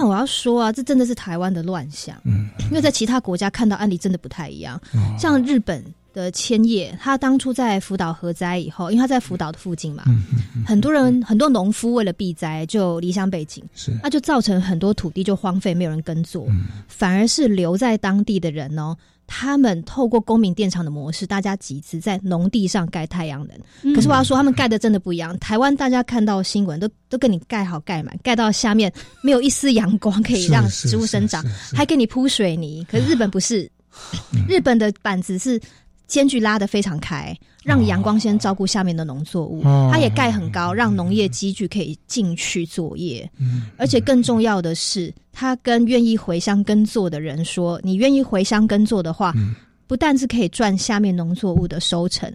[0.00, 2.16] 那我要说啊，这真的是台湾的乱象。
[2.22, 4.80] 嗯，因为在其他国家看到案例真的不太一样。
[5.18, 5.84] 像日本
[6.18, 10.02] 的千叶，他当初在福岛核灾以后，因为他在福岛的附近嘛，
[10.66, 16.46] 很多人很多农夫为了避灾就离乡背井，是那就造成很多土地就荒废，没有人耕作，
[16.88, 18.96] 反而是留在当地的人哦，
[19.28, 23.94] 他们透过公民电厂的模式，大家集资在农地上盖太阳能。
[23.94, 25.38] 可是我要说，他们盖的真的不一样。
[25.38, 28.92] 台湾大家看到新闻都都跟你盖好盖满，盖到下面
[29.22, 31.44] 没有一丝阳光可以让植物生长，
[31.74, 32.84] 还给你铺水泥。
[32.90, 33.70] 可是日本不是，
[34.48, 35.60] 日本的板子是
[36.08, 37.32] 间距拉得非常开，
[37.62, 39.62] 让阳光先照顾下面的农作物。
[39.92, 43.30] 它也盖很高，让农业机具可以进去作业。
[43.76, 45.14] 而且更重要的是。
[45.40, 49.32] 他跟愿意回乡耕作的人说：“你愿意回乡耕作的话，
[49.86, 52.28] 不但是可以赚下面农作物的收成。”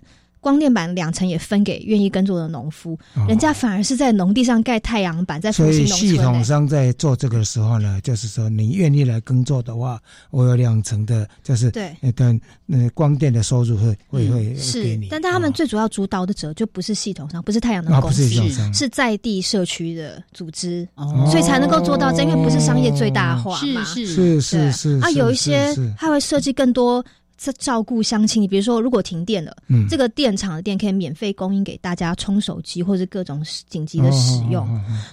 [0.43, 5.97] 光电板两层也分给愿意耕作的农夫，人家反而是在农地上盖太阳板，在复兴农村。
[5.97, 9.97] 所以系统上在做这个时候呢，就是说你愿意来耕作的话，
[10.31, 14.99] 我有两层的，就是对，等那光电的收入会会会是。
[15.09, 18.27] 但但他们最主要主导的者就不是系统上，不是太阳能公司，
[18.73, 20.85] 是在地社区的组织，
[21.31, 27.03] 所以才能够做到这，因为不是商业最大化嘛，是是是是啊，有一些他会设计更多。
[27.43, 34.65] 在照顾乡亲，你比如说，如果停电了，嗯，这个电厂的电可以免费供应给大家充手机或者各种紧急的使用。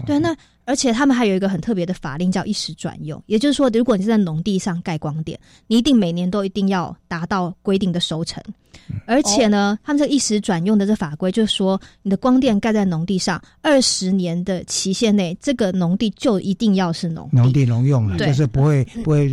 [0.06, 0.32] 对，那
[0.64, 8.40] 而且他们还有一个很特别的法令叫一时转用，也就是说，如果你是在农地上盖光电，你一定每年都一定要达到规定的收成。
[9.06, 19.28] 而且呢，他们这一时转用的这法规就是说，你的光电盖在农地上二十年的期限内，这个农地就一定要是农农地农用了，就是不会不会。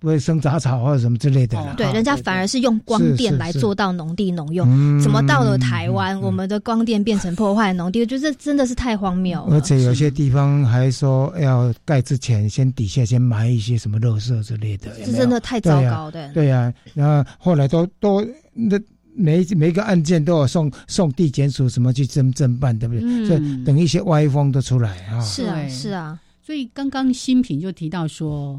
[0.00, 1.58] 不会生杂草或者什么之类的。
[1.76, 4.66] 对，人家反而是用光电来做到农地农用。
[5.00, 8.00] 怎么到了台湾，我们的光电变成破坏农地？
[8.02, 9.54] 我觉得真的是太荒谬了。
[9.54, 14.90] 而且有些地方还说要盖之前，先底下先埋一些什么肉色之类的。
[15.04, 16.32] 这真的太糟糕的。
[16.32, 18.80] 对呀，然后后来都都那
[19.14, 23.26] 每每一个案件都要送送地检署什么去侦侦办，对不对？
[23.26, 25.20] 所以等一些歪风都出来啊。
[25.20, 26.18] 是啊，是啊。
[26.42, 28.58] 所以刚刚新品就提到说。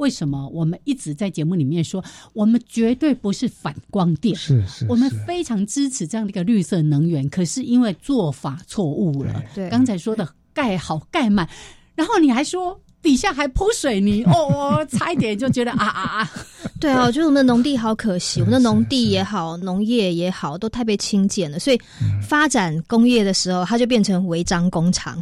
[0.00, 7.28] 为什么我们一直在节目里面说，我们绝对不是反光电，是是，我们非常支持这样的一个绿色能源。
[7.28, 11.48] 可是因为做法错误了，对，刚才说的盖好盖满，
[11.94, 12.80] 然后你还说。
[13.02, 16.30] 底下还铺水泥 哦，差一点就觉得啊啊啊！
[16.78, 21.58] 对啊， 我觉得我们的农地好可惜，我们的农地也好，农业也好，都太被轻贱了。
[21.58, 21.80] 所以
[22.22, 25.16] 发展工业的时候，它就变成违章工厂；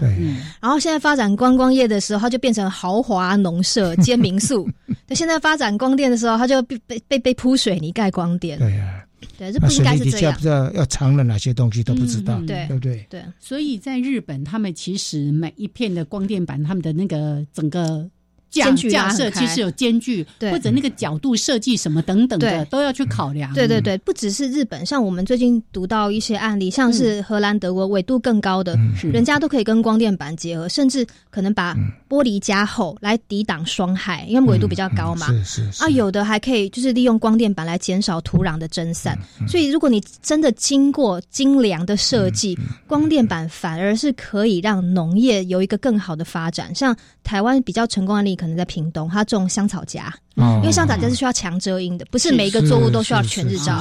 [0.60, 4.68] 然后现在发展观光业的时候，它就变成豪华农舍兼民宿。
[5.06, 8.58] 那现在发展光电的时候，它就被被被被铺水泥盖光电。
[8.58, 9.04] 对呀。
[9.36, 10.32] 对，这不应该是这样。
[10.34, 13.06] 不知道要藏了哪些东西都不知道，对对不对？
[13.10, 18.10] 对，所以在日本，他们其实每一片的光电板，他们的那个整个。
[18.50, 23.52] 架架设其实有间距，或者那个角度设计什么等等的都要去考量。
[23.52, 31.76] 对对对，不只是日本，像我们最近读到一些案例，像是荷兰、德国纬度更高的，人家都可以跟光电板结合，甚至可能把
[32.08, 35.26] 玻璃加厚来抵挡霜害，因为纬度比较高嘛。
[35.44, 39.18] 是是啊，有的还可以就是利用光电板来减少土壤的蒸散。
[39.46, 46.74] 所以如果你真的经过精良的设计，光电板反而是可以让农业有一个更好的发展。
[46.74, 48.37] 像台湾比较成功的例。
[48.38, 50.02] 可能在屏东，他种香草荚，
[50.36, 53.76] 因为香草荚是需要强遮阴的，不是每一个作物都需要全日照。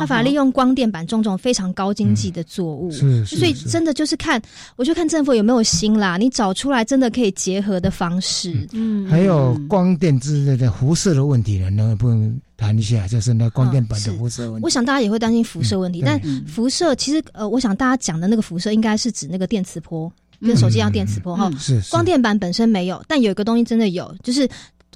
[0.00, 4.42] 他反而利用光电板种种非常高经济的作物，所以真的就是看，
[4.76, 6.16] 我就看政府有没有心啦。
[6.16, 8.66] 你找出来真的可以结合的方式。
[8.72, 13.06] 嗯，还有光电之类的辐射的问题呢，能不能谈一下？
[13.06, 14.64] 就是那光电板的辐射问题。
[14.64, 20.10] 我想大家也会担心辐射问题，但辐射其实呃，我想大家讲的那个辐射应该是指那个电磁波。
[20.40, 21.50] 跟手机一样，电磁波哈，
[21.90, 24.48] 光电板本身没有，但有一个东西真的有，就是。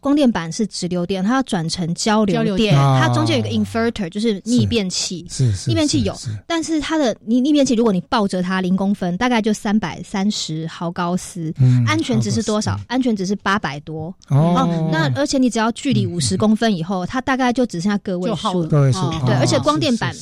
[0.03, 5.24] 光电板是直流电，它要转成交流电，它中间有一个 inverter，就是逆变器。
[5.30, 6.12] 是逆变器有，
[6.44, 11.55] 但是它的逆逆变器，如果你抱着它零公分，大概就三百三十毫高斯，
[11.86, 12.76] 安全值是多少？
[12.88, 14.12] 安全值是八百多。
[14.28, 18.64] 哦，那而且你只要距离五十公分以后，它大概就只剩下个位数。
[18.64, 19.09] 个位数。
[19.24, 20.12] 对，而且光电板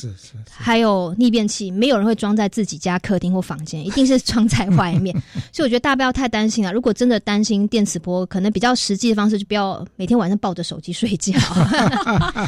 [0.50, 5.16] 还有逆变器，没有人会装在自己家客厅或房间，一定是装在外面。
[5.50, 6.70] 所以我觉得大家不要太担心了。
[6.70, 9.69] 如果真的担心电磁波，可能比较实际的方式就不要。
[9.96, 11.32] 每天晚上抱着手机睡觉，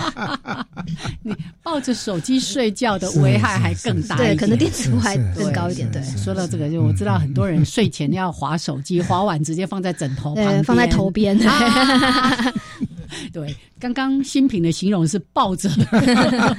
[1.23, 5.91] 你抱着手机睡觉的危害还更大，对，可能电磁波还更高一点。
[5.91, 11.39] 对，说到这个，就我知道很多人睡前要划手机，划完直接放在枕头旁，放在头边。
[13.33, 15.69] 对，刚刚新品的形容是抱着，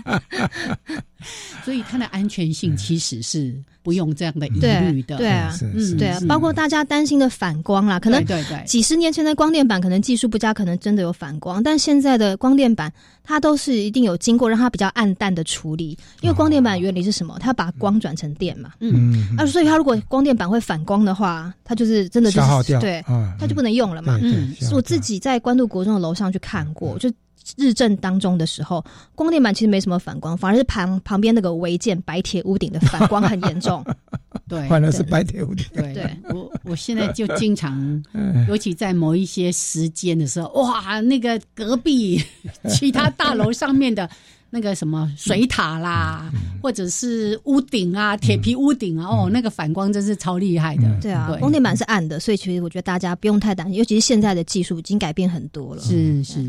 [1.63, 3.55] 所以它的安全性其实是。
[3.83, 12.89] 不用这样的疑虑的，对啊，嗯，对啊，包括大家担心的反光啦，可能对对，几十年前的光电板可能技术不佳，可能真的有反光，但现在的光电板
[13.25, 17.37] 它都是一定有经过让它比较暗淡的处理，因为光电板原理是什么？
[17.41, 23.03] 它把光转成电嘛，嗯，啊所以它如果光电板会反光的话，它就是真的就是对，
[23.37, 24.17] 它就不能用了嘛。
[24.21, 27.11] 嗯，是我自己在关渡国中的楼上去看过，就。
[27.57, 28.83] 日正当中的时候，
[29.15, 33.83] 光电板其实没什么反光，反而是旁旁边那个违建白铁屋顶的反光很严重。
[34.47, 35.65] 对，反而是白铁屋顶。
[35.73, 38.03] 对，我我现在就经常，
[38.49, 42.21] 尤其在某一些时间的时候，哇，那个隔壁
[42.69, 44.09] 其他大楼上面的
[44.49, 46.29] 那个什么水塔啦，
[46.61, 50.83] 或者是屋顶啊，铁皮屋顶啊，哦，那个反光真是超厉害的。
[51.01, 55.81] 对啊，光电板是暗的，所以其实我觉得大家不用太担心，尤其是现在的技术已经改变很多了。
[55.81, 56.45] 是是。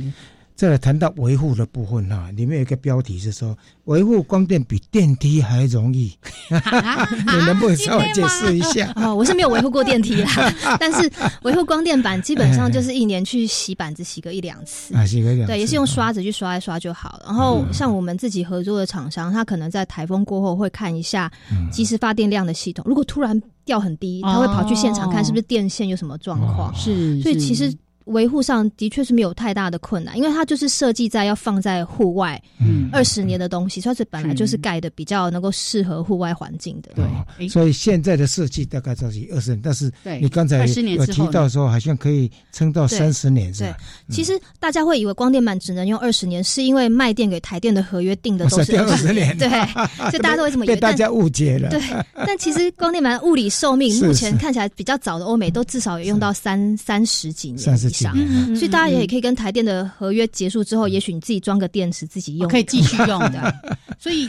[0.56, 6.16] 再来谈到维护的部分哈，里面有一个标题是说维护光电比电梯还容易，
[6.48, 8.92] 你能不能稍微解释一下？
[8.94, 10.30] 哦，我是没有维护过电梯啦，
[10.78, 11.10] 但是
[11.42, 17.20] 维护光电板基本上就是一年去洗板子洗个一两次啊，洗个两对，也是用刷子去刷一刷就好。
[17.24, 21.28] 然后像我们自己合作的厂商，他可能在台风过后会看一下
[21.72, 26.72] 即时发电量的系统，如果突然掉很低，他会跑去现场看是不是电线有什么状况。
[26.76, 27.74] 是，所以其实。
[28.04, 36.90] 维护上的确是没有太大的困难，因为它就是设计在要放在户外，嗯，二十年的东西，它是本来就是盖的比较能够适合户外环境的。
[36.94, 39.90] 对，所以现在的设计大概就是二十年，但是
[40.20, 43.76] 你刚才有提到说好像可以撑到三十年，是吧？
[44.10, 49.48] 其实大家会以为光电板只能用二十年，是因为卖电给台电的合约定的都是二十年， 对，
[50.10, 50.76] 所以大家都会这么以为。
[50.76, 51.70] 大家误解了。
[51.70, 51.80] 对，
[52.14, 57.78] 但其实光电板物理寿命 目前看起来比较早的欧美都至少也用到三三十几年。
[57.84, 58.14] 以上，
[58.54, 58.68] 所以。
[58.68, 63.54] 大家也可以跟台电的合约结束之后，也许你自己装个电池自己用，可以继续用的。
[63.98, 64.28] 所以。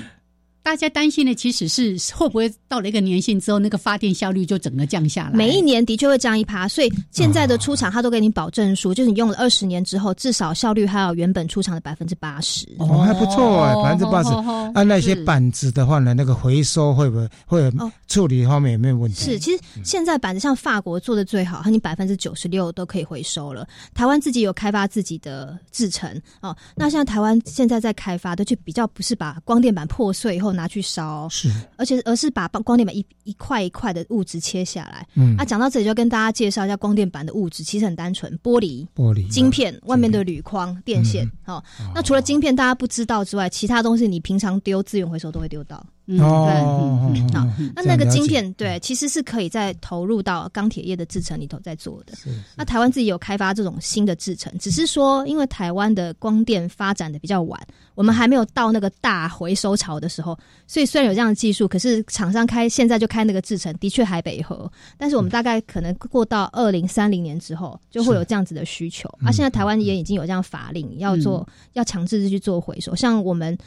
[0.66, 5.32] 大家担心的其实是会不会到了一个年限之后，那个发电效率就整个降下来。
[5.32, 12.68] 每一年的确会降一趴，所以现在的出厂他都给你保证书，就是你用了二十年之后，至少效率还有原本出厂的百分之八十。
[12.80, 14.30] 哦，还不错哎，百分之八十。
[14.74, 17.72] 按那些板子的话呢，那个回收会不会会有
[18.08, 19.24] 处理方面有没有问题？
[19.24, 23.68] 是，其实现在板子像法国做的最好，你百分之九十六都可以回收了。
[23.94, 30.55] 台湾自己有开发自己的制成哦，那像台湾现在在开发的就比较不是把光电板破碎以后。
[30.56, 31.28] 拿去烧。
[31.30, 35.06] 是，而且而是把光电板一一块一块的物质切下来。
[35.16, 41.30] 嗯，那讲到这里就跟大家介绍一下光电板的物质，其实很单纯，玻璃、玻璃、晶片，外面的铝框、电线。
[41.46, 45.86] 哦，那除了晶片大家不知道之外，其他东西你平常丢资源回收都会丢到。
[46.08, 52.14] 嗯，对，好，那那个晶片，对，其实是可以再投入到钢铁业的制程里头在做的。
[52.56, 57.60] 那台湾自己有开发这种新的制程，只是说因为台湾的光电发展的比较晚，
[57.96, 60.38] 我们还没有到那个大回收潮的时候，
[60.68, 64.72] 所以虽然有这样的技术，可是厂商开现在就开那个制程，的确还北河。
[64.98, 69.10] 但是我们大概可能过到二零三零年之后，就会有这样子的需求。
[69.24, 73.58] 啊，现在台湾也已经有这样法令要做，要强制去做回收，像我们。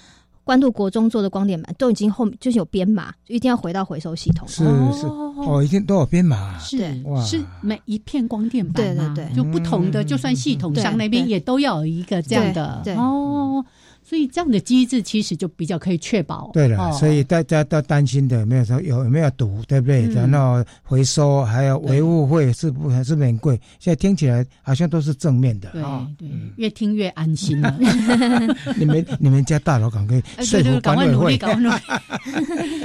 [0.49, 4.49] 关渡国中做的光电板都已经后就是有编码，就一定要回到回收系统。
[4.49, 4.65] 是
[4.99, 5.05] 是。
[5.05, 6.59] 哦，一定都有编码。
[6.59, 6.79] 是
[7.23, 12.83] 是每一片光电板，对对对，就不同的，就算系统上那边也都要有一个这样的。
[12.97, 13.63] 哦。
[14.09, 16.51] 所以这样的机制其实就比较可以确保。
[16.55, 20.09] 对了，所以大家都担心的没有说有没有堵，对不对？
[20.15, 23.61] 然后回收还有维护费是不还是很贵？
[23.79, 25.69] 现在听起来好像都是正面的。
[25.73, 25.83] 对
[26.17, 27.79] 对，越听越安心了。
[28.79, 31.37] 你们你们家大楼赶快说服管委会。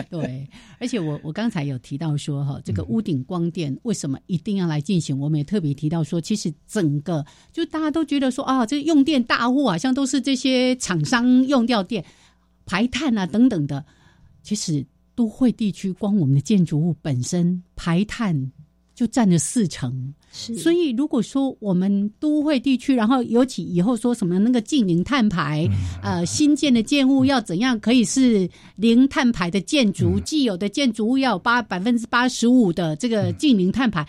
[0.10, 5.18] 对， 而且我我刚才有提到说哈，这个屋顶光电为什么一定要来进行？
[5.18, 11.13] 我们也特别提到说，其实整个就大家都觉得说啊，这用电大户好像都是这些厂商。
[11.14, 12.04] 当用掉电、
[12.66, 13.86] 排碳啊等等的，
[14.42, 14.84] 其实
[15.14, 18.52] 都会地区光我们的建筑物本身排碳
[18.96, 20.12] 就占了四成。
[20.32, 25.70] 是，所以如果说我们都会地区，然后尤其以后说什么那个近零碳排，
[26.02, 34.04] 呃，新建的建物要怎样可以是零碳排的建筑，既有的建筑物要有八百分之八十五的这个近零碳排，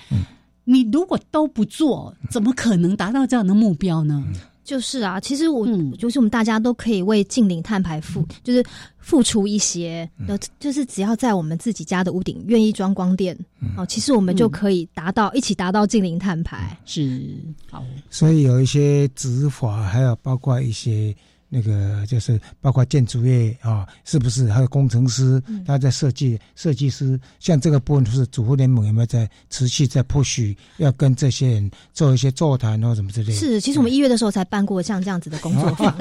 [0.65, 4.25] 你如果都不做，怎么可能达到这样的目标呢？
[4.65, 5.67] 就是啊，其实我
[5.99, 8.65] 就是我们大家都可以为近零碳排付，就是
[8.99, 13.39] 付出一些，呃，就是只要在我们自己家的屋顶愿意装光电，
[13.77, 16.77] 哦，其实我们就可以达到一起达到近零碳排。
[16.87, 17.37] 是
[17.71, 21.15] 好，所以有一些执法，还有包括一些。
[21.55, 24.51] 那个就是包括建筑业啊，是不是？
[24.51, 25.41] 还有工程师？
[25.65, 33.33] 他在设计设计师，像这个部分，就是主妇联盟有没有在持续在 push，要跟这些人做一些座谈或什么之类的？
[33.35, 35.73] 是，其实我们一月的时候才办过像这样子的工作。
[35.77, 35.95] 坊，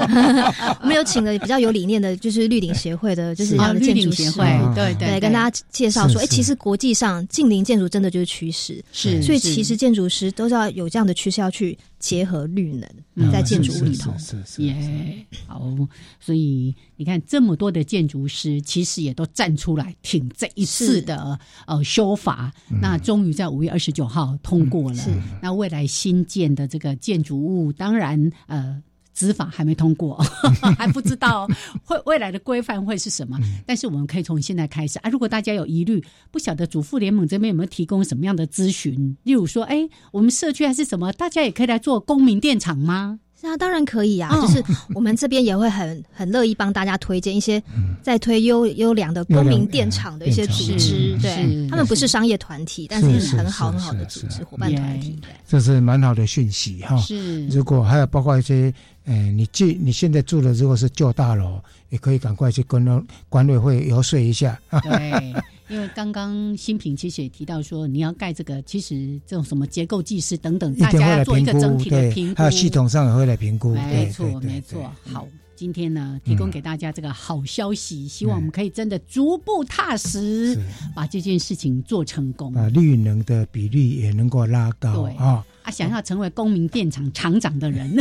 [0.82, 4.44] 我们有请了比较有理念的，就是绿领协会的，就是这样的建筑协会，
[4.74, 12.74] 对对，跟大家介绍说，哎，其实国际上近邻建筑真的就是趋势，是，所以其实建筑师都是要有这样的趋势，要去结合绿
[13.14, 15.26] 能在建筑物里头，是是耶。
[15.48, 15.74] 好，
[16.20, 22.54] 所以你看，这么多的建筑师其实也都站出来挺这一次的呃修法。
[22.82, 25.02] 那终于在五月二十九号通过了。
[25.42, 28.84] 那未来新建的这个建筑物，当然呃，
[29.14, 30.18] 执法还没通过，
[30.78, 31.48] 还不知道
[31.84, 33.38] 会未来的规范会是什么。
[33.66, 39.16] 但是我们可以从现在开始啊，如果大家有疑虑，不晓得主妇联盟这边有没有提供什么样的咨询？
[39.24, 43.20] 例如说，哎，我们社区还是什么，大家也可以来做公民电厂吗？
[43.46, 44.64] 那当然可以啊，就是
[44.96, 47.62] 我们这边也会很很乐意帮大家推荐一些
[48.02, 55.20] 在推优优良的公民电厂的一些组织，对他们不是商业团体，但是很好很好的组织伙伴团体。
[55.46, 56.96] 这是蛮好的讯息哈。
[57.02, 58.74] 是，如果还有包括一些，
[59.06, 64.60] 呃，你住你现在住的如果是旧大楼，也可以赶快去跟管委会游说一下。
[64.82, 65.34] 对。
[65.70, 73.74] 因为刚刚新平其实也提到说，你要盖这个，其实这种什么结构技师等等，大家要做一个整体的评估，还有系统上也会来评估。
[73.74, 74.92] 没错，没错。
[75.06, 75.26] 好，
[75.56, 80.60] 今天呢，提供给大家这个好消息，希望我们可以真的逐步踏实，
[80.94, 85.44] 把这件事情做成功，把绿能的比例也能够拉高啊。
[85.64, 87.96] 啊，想要成为公民电厂厂长的人，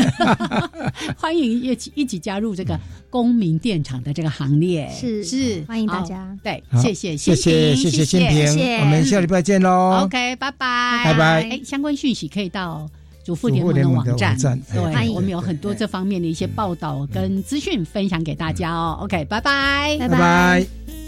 [1.16, 4.88] 欢迎一起一起加入这个公民电厂的这个行列。
[4.90, 6.36] 是是，欢迎大家。
[6.42, 10.02] 对，谢谢，谢谢，谢谢新平，我们下礼拜见喽。
[10.04, 11.48] OK，拜拜，拜拜。
[11.48, 12.88] 哎，相关讯息可以到
[13.24, 14.36] 主妇联盟的网站，
[14.72, 18.98] 对，我们有很多这方面的一些报道跟资讯分享给大家哦。
[19.02, 21.01] OK，拜拜，拜拜。